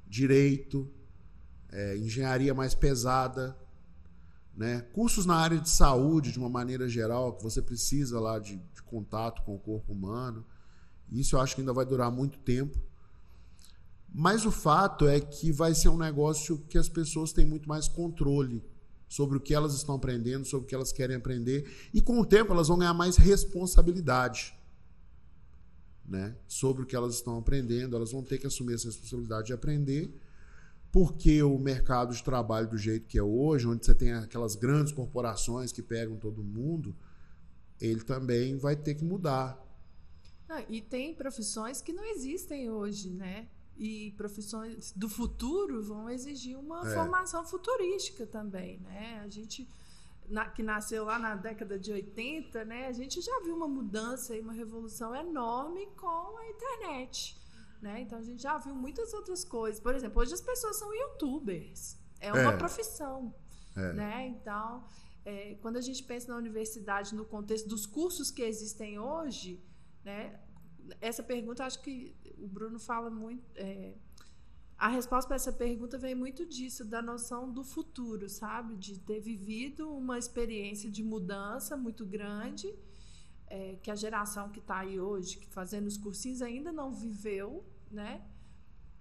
direito, 0.05 0.91
é, 1.69 1.97
engenharia 1.97 2.53
mais 2.53 2.75
pesada, 2.75 3.57
né? 4.53 4.81
cursos 4.91 5.25
na 5.25 5.35
área 5.35 5.59
de 5.59 5.69
saúde, 5.69 6.33
de 6.33 6.39
uma 6.39 6.49
maneira 6.49 6.89
geral, 6.89 7.33
que 7.33 7.43
você 7.43 7.61
precisa 7.61 8.19
lá 8.19 8.39
de, 8.39 8.57
de 8.57 8.83
contato 8.83 9.41
com 9.43 9.55
o 9.55 9.59
corpo 9.59 9.93
humano. 9.93 10.45
Isso 11.09 11.37
eu 11.37 11.39
acho 11.39 11.55
que 11.55 11.61
ainda 11.61 11.73
vai 11.73 11.85
durar 11.85 12.11
muito 12.11 12.39
tempo. 12.39 12.77
Mas 14.13 14.45
o 14.45 14.51
fato 14.51 15.07
é 15.07 15.21
que 15.21 15.51
vai 15.51 15.73
ser 15.73 15.87
um 15.89 15.97
negócio 15.97 16.57
que 16.69 16.77
as 16.77 16.89
pessoas 16.89 17.31
têm 17.31 17.45
muito 17.45 17.69
mais 17.69 17.87
controle 17.87 18.61
sobre 19.07 19.37
o 19.37 19.39
que 19.39 19.53
elas 19.53 19.73
estão 19.73 19.95
aprendendo, 19.95 20.45
sobre 20.45 20.65
o 20.65 20.67
que 20.67 20.75
elas 20.75 20.91
querem 20.91 21.15
aprender, 21.15 21.89
e 21.93 22.01
com 22.01 22.19
o 22.19 22.25
tempo 22.25 22.51
elas 22.53 22.67
vão 22.67 22.77
ganhar 22.77 22.93
mais 22.93 23.17
responsabilidade. 23.17 24.55
Né, 26.05 26.37
sobre 26.47 26.83
o 26.83 26.85
que 26.85 26.95
elas 26.95 27.15
estão 27.15 27.37
aprendendo, 27.37 27.93
elas 27.93 28.13
vão 28.13 28.23
ter 28.23 28.37
que 28.37 28.47
assumir 28.47 28.75
essa 28.75 28.87
responsabilidade 28.87 29.47
de 29.47 29.53
aprender, 29.53 30.17
porque 30.89 31.43
o 31.43 31.59
mercado 31.59 32.15
de 32.15 32.23
trabalho 32.23 32.69
do 32.69 32.77
jeito 32.77 33.07
que 33.07 33.17
é 33.17 33.23
hoje, 33.23 33.67
onde 33.67 33.85
você 33.85 33.93
tem 33.93 34.13
aquelas 34.13 34.55
grandes 34.55 34.93
corporações 34.93 35.73
que 35.73 35.81
pegam 35.81 36.15
todo 36.15 36.41
mundo, 36.41 36.95
ele 37.79 38.01
também 38.03 38.57
vai 38.57 38.75
ter 38.75 38.95
que 38.95 39.03
mudar. 39.03 39.61
Não, 40.47 40.63
e 40.69 40.81
tem 40.81 41.13
profissões 41.13 41.81
que 41.81 41.91
não 41.91 42.05
existem 42.05 42.69
hoje, 42.69 43.09
né? 43.09 43.47
E 43.77 44.11
profissões 44.17 44.91
do 44.95 45.07
futuro 45.07 45.83
vão 45.83 46.09
exigir 46.09 46.57
uma 46.57 46.87
é. 46.87 46.93
formação 46.93 47.45
futurística 47.45 48.25
também, 48.25 48.79
né? 48.79 49.21
A 49.23 49.29
gente 49.29 49.67
na, 50.27 50.49
que 50.49 50.61
nasceu 50.61 51.05
lá 51.05 51.17
na 51.17 51.35
década 51.35 51.79
de 51.79 51.91
80, 51.91 52.65
né? 52.65 52.87
A 52.87 52.91
gente 52.91 53.21
já 53.21 53.39
viu 53.43 53.55
uma 53.55 53.67
mudança 53.67 54.35
e 54.35 54.41
uma 54.41 54.53
revolução 54.53 55.15
enorme 55.15 55.87
com 55.95 56.37
a 56.37 56.47
internet, 56.47 57.37
né? 57.81 58.01
Então 58.01 58.19
a 58.19 58.23
gente 58.23 58.41
já 58.41 58.57
viu 58.57 58.75
muitas 58.75 59.13
outras 59.13 59.43
coisas. 59.45 59.79
Por 59.79 59.95
exemplo, 59.95 60.21
hoje 60.21 60.33
as 60.33 60.41
pessoas 60.41 60.77
são 60.77 60.93
youtubers. 60.93 61.97
É 62.19 62.33
uma 62.33 62.53
é. 62.53 62.57
profissão, 62.57 63.33
é. 63.75 63.93
né? 63.93 64.27
Então, 64.27 64.83
é, 65.23 65.55
quando 65.61 65.77
a 65.77 65.81
gente 65.81 66.03
pensa 66.03 66.31
na 66.31 66.37
universidade 66.37 67.13
no 67.13 67.25
contexto 67.25 67.67
dos 67.67 67.85
cursos 67.85 68.31
que 68.31 68.41
existem 68.41 68.99
hoje, 68.99 69.63
né? 70.03 70.39
Essa 71.01 71.23
pergunta 71.23 71.65
acho 71.65 71.81
que 71.81 72.15
o 72.37 72.47
Bruno 72.47 72.79
fala 72.79 73.09
muito. 73.09 73.43
É, 73.55 73.93
a 74.77 74.89
resposta 74.89 75.27
para 75.27 75.35
essa 75.35 75.51
pergunta 75.51 75.97
vem 75.97 76.13
muito 76.13 76.45
disso, 76.45 76.85
da 76.85 77.01
noção 77.01 77.51
do 77.51 77.63
futuro, 77.63 78.29
sabe? 78.29 78.75
De 78.75 78.99
ter 78.99 79.19
vivido 79.19 79.91
uma 79.91 80.19
experiência 80.19 80.89
de 80.89 81.03
mudança 81.03 81.75
muito 81.75 82.05
grande, 82.05 82.73
é, 83.47 83.77
que 83.81 83.89
a 83.89 83.95
geração 83.95 84.49
que 84.49 84.59
está 84.59 84.79
aí 84.79 84.99
hoje, 84.99 85.37
que 85.37 85.47
fazendo 85.47 85.87
os 85.87 85.97
cursinhos, 85.97 86.41
ainda 86.41 86.71
não 86.71 86.93
viveu, 86.93 87.65
né? 87.89 88.23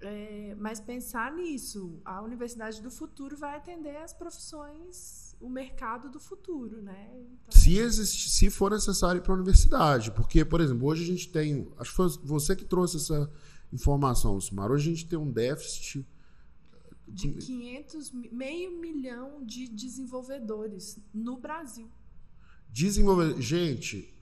É, 0.00 0.54
mas 0.58 0.78
pensar 0.78 1.32
nisso, 1.32 2.00
a 2.04 2.20
universidade 2.20 2.82
do 2.82 2.90
futuro 2.90 3.36
vai 3.36 3.56
atender 3.56 3.96
as 3.96 4.12
profissões, 4.12 5.25
o 5.40 5.48
mercado 5.48 6.10
do 6.10 6.18
futuro, 6.18 6.82
né? 6.82 7.10
Então... 7.14 7.60
Se, 7.60 7.78
existe, 7.78 8.30
se 8.30 8.50
for 8.50 8.70
necessário 8.70 9.20
para 9.22 9.32
a 9.32 9.36
universidade, 9.36 10.10
porque, 10.12 10.44
por 10.44 10.60
exemplo, 10.60 10.86
hoje 10.86 11.04
a 11.04 11.06
gente 11.06 11.28
tem, 11.28 11.68
acho 11.78 11.90
que 11.90 11.96
foi 11.96 12.08
você 12.24 12.56
que 12.56 12.64
trouxe 12.64 12.96
essa 12.96 13.30
informação, 13.72 14.34
Lucimar, 14.34 14.70
hoje 14.70 14.90
a 14.90 14.94
gente 14.94 15.06
tem 15.06 15.18
um 15.18 15.30
déficit 15.30 16.06
de 17.06 17.32
500, 17.32 18.12
meio 18.32 18.80
milhão 18.80 19.44
de 19.44 19.68
desenvolvedores 19.68 20.98
no 21.14 21.36
Brasil. 21.36 21.88
Desenvolvedor, 22.68 23.40
gente, 23.40 24.12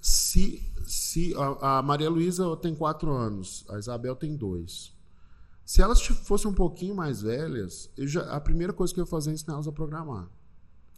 se, 0.00 0.62
se 0.86 1.34
a, 1.36 1.78
a 1.78 1.82
Maria 1.82 2.08
Luísa 2.08 2.56
tem 2.56 2.74
quatro 2.74 3.10
anos, 3.10 3.64
a 3.68 3.78
Isabel 3.78 4.14
tem 4.14 4.36
dois. 4.36 4.94
Se 5.70 5.80
elas 5.80 6.04
fossem 6.04 6.50
um 6.50 6.52
pouquinho 6.52 6.96
mais 6.96 7.22
velhas, 7.22 7.88
já, 7.96 8.22
a 8.22 8.40
primeira 8.40 8.72
coisa 8.72 8.92
que 8.92 8.98
eu 8.98 9.04
ia 9.04 9.08
fazer 9.08 9.30
é 9.30 9.34
ensinar 9.34 9.54
elas 9.54 9.68
a 9.68 9.72
programar. 9.72 10.28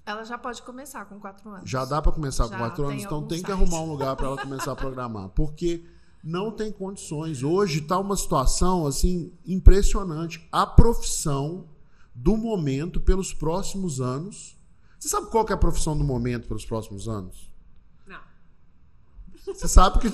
Ela 0.07 0.25
já 0.25 0.39
pode 0.39 0.63
começar 0.63 1.05
com 1.05 1.21
quatro 1.21 1.51
anos. 1.51 1.69
Já 1.69 1.85
dá 1.85 2.01
para 2.01 2.11
começar 2.11 2.45
já 2.45 2.53
com 2.53 2.57
quatro 2.57 2.87
anos, 2.87 3.03
então 3.03 3.21
tem 3.21 3.41
site. 3.41 3.45
que 3.45 3.53
arrumar 3.53 3.83
um 3.83 3.91
lugar 3.91 4.17
para 4.17 4.29
ela 4.29 4.39
começar 4.41 4.73
a 4.73 4.75
programar. 4.75 5.29
Porque 5.29 5.85
não 6.25 6.51
tem 6.51 6.73
condições. 6.73 7.43
Hoje 7.43 7.81
está 7.81 7.99
uma 7.99 8.17
situação 8.17 8.87
assim 8.87 9.31
impressionante. 9.47 10.49
A 10.51 10.67
profissão 10.67 11.69
do 12.15 12.35
momento 12.39 12.99
pelos 12.99 13.35
próximos 13.35 14.01
anos. 14.01 14.59
Você 14.99 15.11
sabe 15.11 15.27
qual 15.27 15.47
é 15.51 15.53
a 15.53 15.59
profissão 15.59 15.99
do 15.99 16.03
momento 16.03 16.49
pelos 16.49 16.65
próximos 16.65 17.11
anos? 17.11 17.53
Você 19.45 19.69
sabe 19.69 19.99
que 19.99 20.09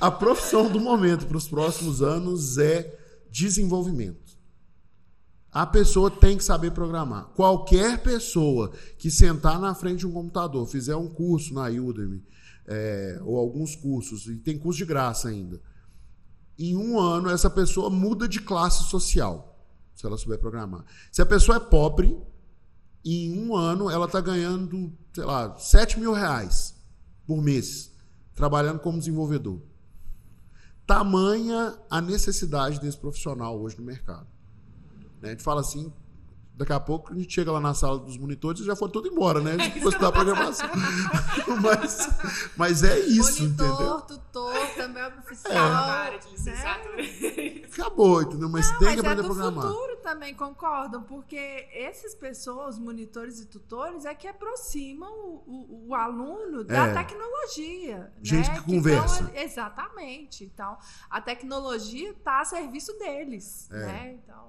a 0.00 0.10
profissão 0.10 0.70
do 0.70 0.80
momento 0.80 1.26
para 1.26 1.36
os 1.36 1.46
próximos 1.46 2.00
anos 2.00 2.56
é 2.56 3.04
desenvolvimento. 3.36 4.36
A 5.52 5.66
pessoa 5.66 6.10
tem 6.10 6.38
que 6.38 6.44
saber 6.44 6.70
programar. 6.70 7.26
Qualquer 7.34 8.02
pessoa 8.02 8.72
que 8.98 9.10
sentar 9.10 9.60
na 9.60 9.74
frente 9.74 10.00
de 10.00 10.06
um 10.06 10.12
computador, 10.12 10.66
fizer 10.66 10.96
um 10.96 11.08
curso 11.08 11.52
na 11.52 11.66
Udemy, 11.66 12.22
é, 12.66 13.20
ou 13.22 13.38
alguns 13.38 13.76
cursos, 13.76 14.26
e 14.26 14.36
tem 14.36 14.58
curso 14.58 14.78
de 14.78 14.86
graça 14.86 15.28
ainda, 15.28 15.60
em 16.58 16.76
um 16.76 16.98
ano 16.98 17.28
essa 17.28 17.50
pessoa 17.50 17.90
muda 17.90 18.26
de 18.26 18.40
classe 18.40 18.84
social, 18.84 19.62
se 19.94 20.06
ela 20.06 20.16
souber 20.16 20.38
programar. 20.38 20.84
Se 21.12 21.20
a 21.20 21.26
pessoa 21.26 21.56
é 21.56 21.60
pobre, 21.60 22.16
em 23.04 23.38
um 23.38 23.54
ano 23.54 23.90
ela 23.90 24.06
está 24.06 24.20
ganhando, 24.20 24.92
sei 25.12 25.24
lá, 25.24 25.56
7 25.58 26.00
mil 26.00 26.12
reais 26.12 26.74
por 27.26 27.42
mês 27.42 27.92
trabalhando 28.34 28.80
como 28.80 28.98
desenvolvedor. 28.98 29.60
Tamanha 30.86 31.76
a 31.90 32.00
necessidade 32.00 32.80
desse 32.80 32.96
profissional 32.98 33.60
hoje 33.60 33.76
no 33.78 33.84
mercado. 33.84 34.26
Né? 35.20 35.28
A 35.28 35.30
gente 35.30 35.42
fala 35.42 35.60
assim, 35.60 35.92
Daqui 36.56 36.72
a 36.72 36.80
pouco 36.80 37.12
a 37.12 37.16
gente 37.16 37.34
chega 37.34 37.52
lá 37.52 37.60
na 37.60 37.74
sala 37.74 37.98
dos 37.98 38.16
monitores 38.16 38.62
e 38.62 38.64
já 38.64 38.74
foram 38.74 38.90
tudo 38.90 39.08
embora, 39.08 39.40
né? 39.40 39.56
A 39.56 39.58
gente 39.58 39.78
foi 39.78 39.90
estudar 39.90 40.10
programação. 40.10 40.66
mas, 41.62 42.08
mas 42.56 42.82
é 42.82 42.98
isso, 42.98 43.42
Monitor, 43.42 43.66
entendeu? 43.66 44.00
tutor, 44.00 44.54
também 44.74 45.02
é 45.02 45.10
profissão. 45.10 45.52
É. 45.52 45.58
área 45.58 46.18
de 46.18 46.30
licenciatura. 46.30 46.96
Acabou, 47.76 48.22
entendeu? 48.22 48.48
Mas 48.48 48.70
Não, 48.72 48.78
tem 48.78 48.88
mas 48.88 48.94
que 48.94 49.00
aprender 49.00 49.20
é 49.20 49.24
a 49.24 49.28
programar. 49.28 49.66
futuro 49.66 49.96
também, 49.96 50.34
concordam? 50.34 51.02
Porque 51.02 51.36
essas 51.72 52.14
pessoas, 52.14 52.78
monitores 52.78 53.40
e 53.40 53.46
tutores, 53.46 54.06
é 54.06 54.14
que 54.14 54.26
aproximam 54.26 55.12
o, 55.12 55.42
o, 55.46 55.88
o 55.88 55.94
aluno 55.94 56.64
da 56.64 56.86
é. 56.86 56.94
tecnologia. 56.94 58.10
Gente 58.22 58.48
né? 58.48 58.58
que 58.58 58.64
conversa. 58.64 59.24
Então, 59.24 59.42
exatamente. 59.42 60.44
Então, 60.44 60.78
a 61.10 61.20
tecnologia 61.20 62.10
está 62.10 62.40
a 62.40 62.44
serviço 62.44 62.98
deles. 62.98 63.68
É. 63.70 63.78
Né? 63.78 64.18
Então, 64.22 64.46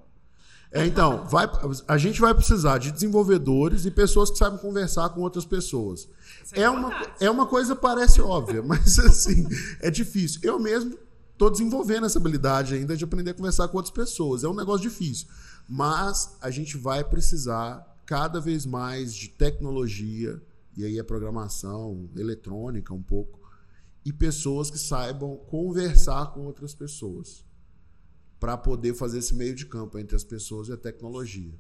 é, 0.72 0.86
então, 0.86 1.26
vai, 1.28 1.50
a 1.88 1.98
gente 1.98 2.20
vai 2.20 2.34
precisar 2.34 2.78
de 2.78 2.92
desenvolvedores 2.92 3.86
e 3.86 3.92
pessoas 3.92 4.30
que 4.30 4.38
sabem 4.38 4.60
conversar 4.60 5.10
com 5.10 5.22
outras 5.22 5.46
pessoas. 5.46 6.10
É, 6.54 6.62
é 6.62 6.70
uma, 6.70 7.08
é 7.20 7.30
uma 7.30 7.46
coisa 7.46 7.76
parece 7.76 8.22
óbvia, 8.22 8.62
mas 8.64 9.00
assim, 9.00 9.48
é 9.82 9.90
difícil. 9.90 10.42
Eu 10.44 10.60
mesmo 10.60 10.98
tô 11.38 11.50
desenvolvendo 11.50 12.06
essa 12.06 12.20
habilidade 12.20 12.74
ainda 12.74 12.98
de 12.98 13.04
aprender 13.04 13.32
a 13.32 13.34
conversar 13.34 13.68
com 13.68 13.78
outras 13.78 13.94
pessoas. 13.94 14.44
É 14.44 14.48
um 14.48 14.56
negócio 14.56 14.90
difícil. 14.90 15.28
Mas 15.68 16.36
a 16.42 16.50
gente 16.50 16.78
vai 16.78 17.04
precisar 17.04 17.86
cada 18.06 18.40
vez 18.40 18.66
mais 18.66 19.14
de 19.14 19.28
tecnologia, 19.30 20.42
e 20.76 20.86
aí 20.86 20.98
é 20.98 21.04
programação 21.04 22.10
eletrônica 22.16 22.94
um 22.94 23.04
pouco, 23.04 23.40
e 24.06 24.14
pessoas 24.14 24.72
que 24.72 24.78
saibam 24.78 25.36
conversar 25.36 26.34
com 26.34 26.46
outras 26.46 26.74
pessoas 26.74 27.46
para 28.40 28.56
poder 28.56 28.94
fazer 28.94 29.18
esse 29.18 29.36
meio 29.36 29.54
de 29.54 29.66
campo 29.66 29.98
entre 30.00 30.16
as 30.16 30.24
pessoas 30.24 30.70
e 30.70 30.72
a 30.72 30.78
tecnologia. 30.78 31.54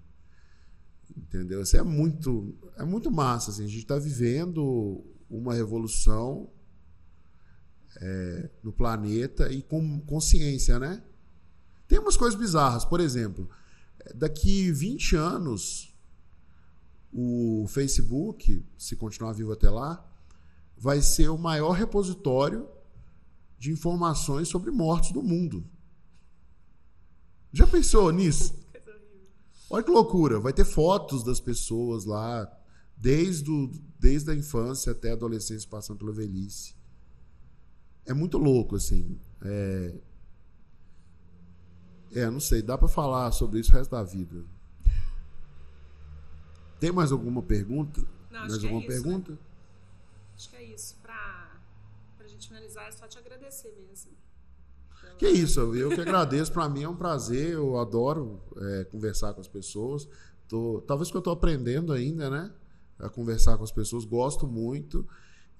Entendeu? 1.15 1.61
Isso 1.61 1.75
é 1.75 1.83
muito, 1.83 2.55
é 2.77 2.85
muito 2.85 3.11
massa. 3.11 3.51
Assim. 3.51 3.65
A 3.65 3.67
gente 3.67 3.79
está 3.79 3.97
vivendo 3.97 5.03
uma 5.29 5.53
revolução 5.53 6.49
é, 7.99 8.49
no 8.63 8.71
planeta 8.71 9.51
e 9.51 9.61
com 9.61 9.99
consciência, 10.01 10.79
né? 10.79 11.01
Tem 11.87 11.99
umas 11.99 12.17
coisas 12.17 12.37
bizarras. 12.37 12.85
Por 12.85 12.99
exemplo, 12.99 13.49
daqui 14.13 14.71
20 14.71 15.15
anos, 15.15 15.93
o 17.13 17.65
Facebook, 17.69 18.63
se 18.77 18.95
continuar 18.95 19.33
vivo 19.33 19.51
até 19.51 19.69
lá, 19.69 20.05
vai 20.77 21.01
ser 21.01 21.29
o 21.29 21.37
maior 21.37 21.71
repositório 21.71 22.67
de 23.57 23.71
informações 23.71 24.47
sobre 24.47 24.69
mortos 24.69 25.11
do 25.11 25.23
mundo. 25.23 25.65
Já 27.51 27.65
pensou 27.65 28.11
nisso? 28.11 28.53
Olha 29.69 29.83
que 29.83 29.91
loucura. 29.91 30.39
Vai 30.39 30.53
ter 30.53 30.65
fotos 30.65 31.23
das 31.23 31.39
pessoas 31.39 32.05
lá, 32.05 32.47
desde, 32.95 33.49
o, 33.49 33.71
desde 33.99 34.29
a 34.31 34.35
infância 34.35 34.91
até 34.91 35.09
a 35.09 35.13
adolescência, 35.13 35.67
passando 35.67 35.97
pela 35.97 36.13
velhice. 36.13 36.76
É 38.07 38.13
muito 38.13 38.37
louco, 38.37 38.75
assim. 38.75 39.19
É, 39.43 39.93
é 42.13 42.29
não 42.29 42.39
sei, 42.39 42.61
dá 42.61 42.77
para 42.77 42.87
falar 42.87 43.31
sobre 43.31 43.59
isso 43.59 43.71
o 43.71 43.73
resto 43.75 43.91
da 43.91 44.03
vida. 44.03 44.43
Tem 46.79 46.91
mais 46.91 47.11
alguma 47.11 47.41
pergunta? 47.41 48.01
Não, 48.31 48.41
mais 48.41 48.53
acho 48.53 48.61
que 48.61 48.65
é 48.67 48.69
alguma 48.69 48.87
isso, 48.87 48.97
né? 48.97 49.03
pergunta? 49.03 49.39
Acho 50.35 50.49
que 50.49 50.55
é 50.55 50.63
isso. 50.63 50.95
Pra, 51.01 51.59
pra 52.17 52.27
gente 52.27 52.47
finalizar, 52.47 52.87
é 52.87 52.91
só 52.91 53.07
te 53.07 53.17
agradecer 53.17 53.75
mesmo. 53.89 54.11
Pela- 55.01 55.15
Que 55.15 55.27
isso, 55.29 55.59
eu 55.75 55.89
que 55.89 56.01
agradeço. 56.01 56.51
Para 56.51 56.69
mim 56.69 56.83
é 56.83 56.89
um 56.89 56.95
prazer. 56.95 57.53
Eu 57.53 57.77
adoro 57.79 58.39
é, 58.57 58.83
conversar 58.85 59.33
com 59.33 59.41
as 59.41 59.47
pessoas. 59.47 60.07
Tô, 60.47 60.81
talvez 60.87 61.09
que 61.09 61.17
eu 61.17 61.19
estou 61.19 61.33
aprendendo 61.33 61.91
ainda, 61.91 62.29
né? 62.29 62.53
A 62.99 63.09
conversar 63.09 63.57
com 63.57 63.63
as 63.63 63.71
pessoas. 63.71 64.05
Gosto 64.05 64.47
muito 64.47 65.07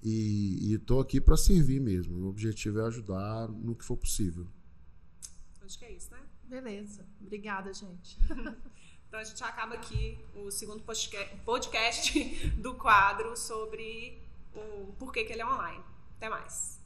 e 0.03 0.73
estou 0.73 0.99
aqui 1.01 1.19
para 1.19 1.35
servir 1.37 1.79
mesmo. 1.81 2.25
O 2.25 2.29
objetivo 2.29 2.79
é 2.79 2.85
ajudar 2.87 3.47
no 3.49 3.75
que 3.75 3.83
for 3.83 3.97
possível. 3.97 4.47
Acho 5.61 5.77
que 5.79 5.85
é 5.85 5.91
isso, 5.91 6.11
né? 6.11 6.19
Beleza. 6.45 7.05
Obrigada, 7.21 7.73
gente. 7.73 8.17
Então 9.07 9.21
a 9.21 9.23
gente 9.23 9.41
acaba 9.41 9.73
aqui 9.75 10.19
o 10.35 10.51
segundo 10.51 10.83
podca- 10.83 11.29
podcast 11.45 12.19
do 12.57 12.73
quadro 12.75 13.37
sobre 13.37 14.21
o 14.53 14.91
porquê 14.99 15.23
que 15.23 15.31
ele 15.31 15.41
é 15.41 15.45
online. 15.45 15.81
Até 16.17 16.27
mais. 16.27 16.76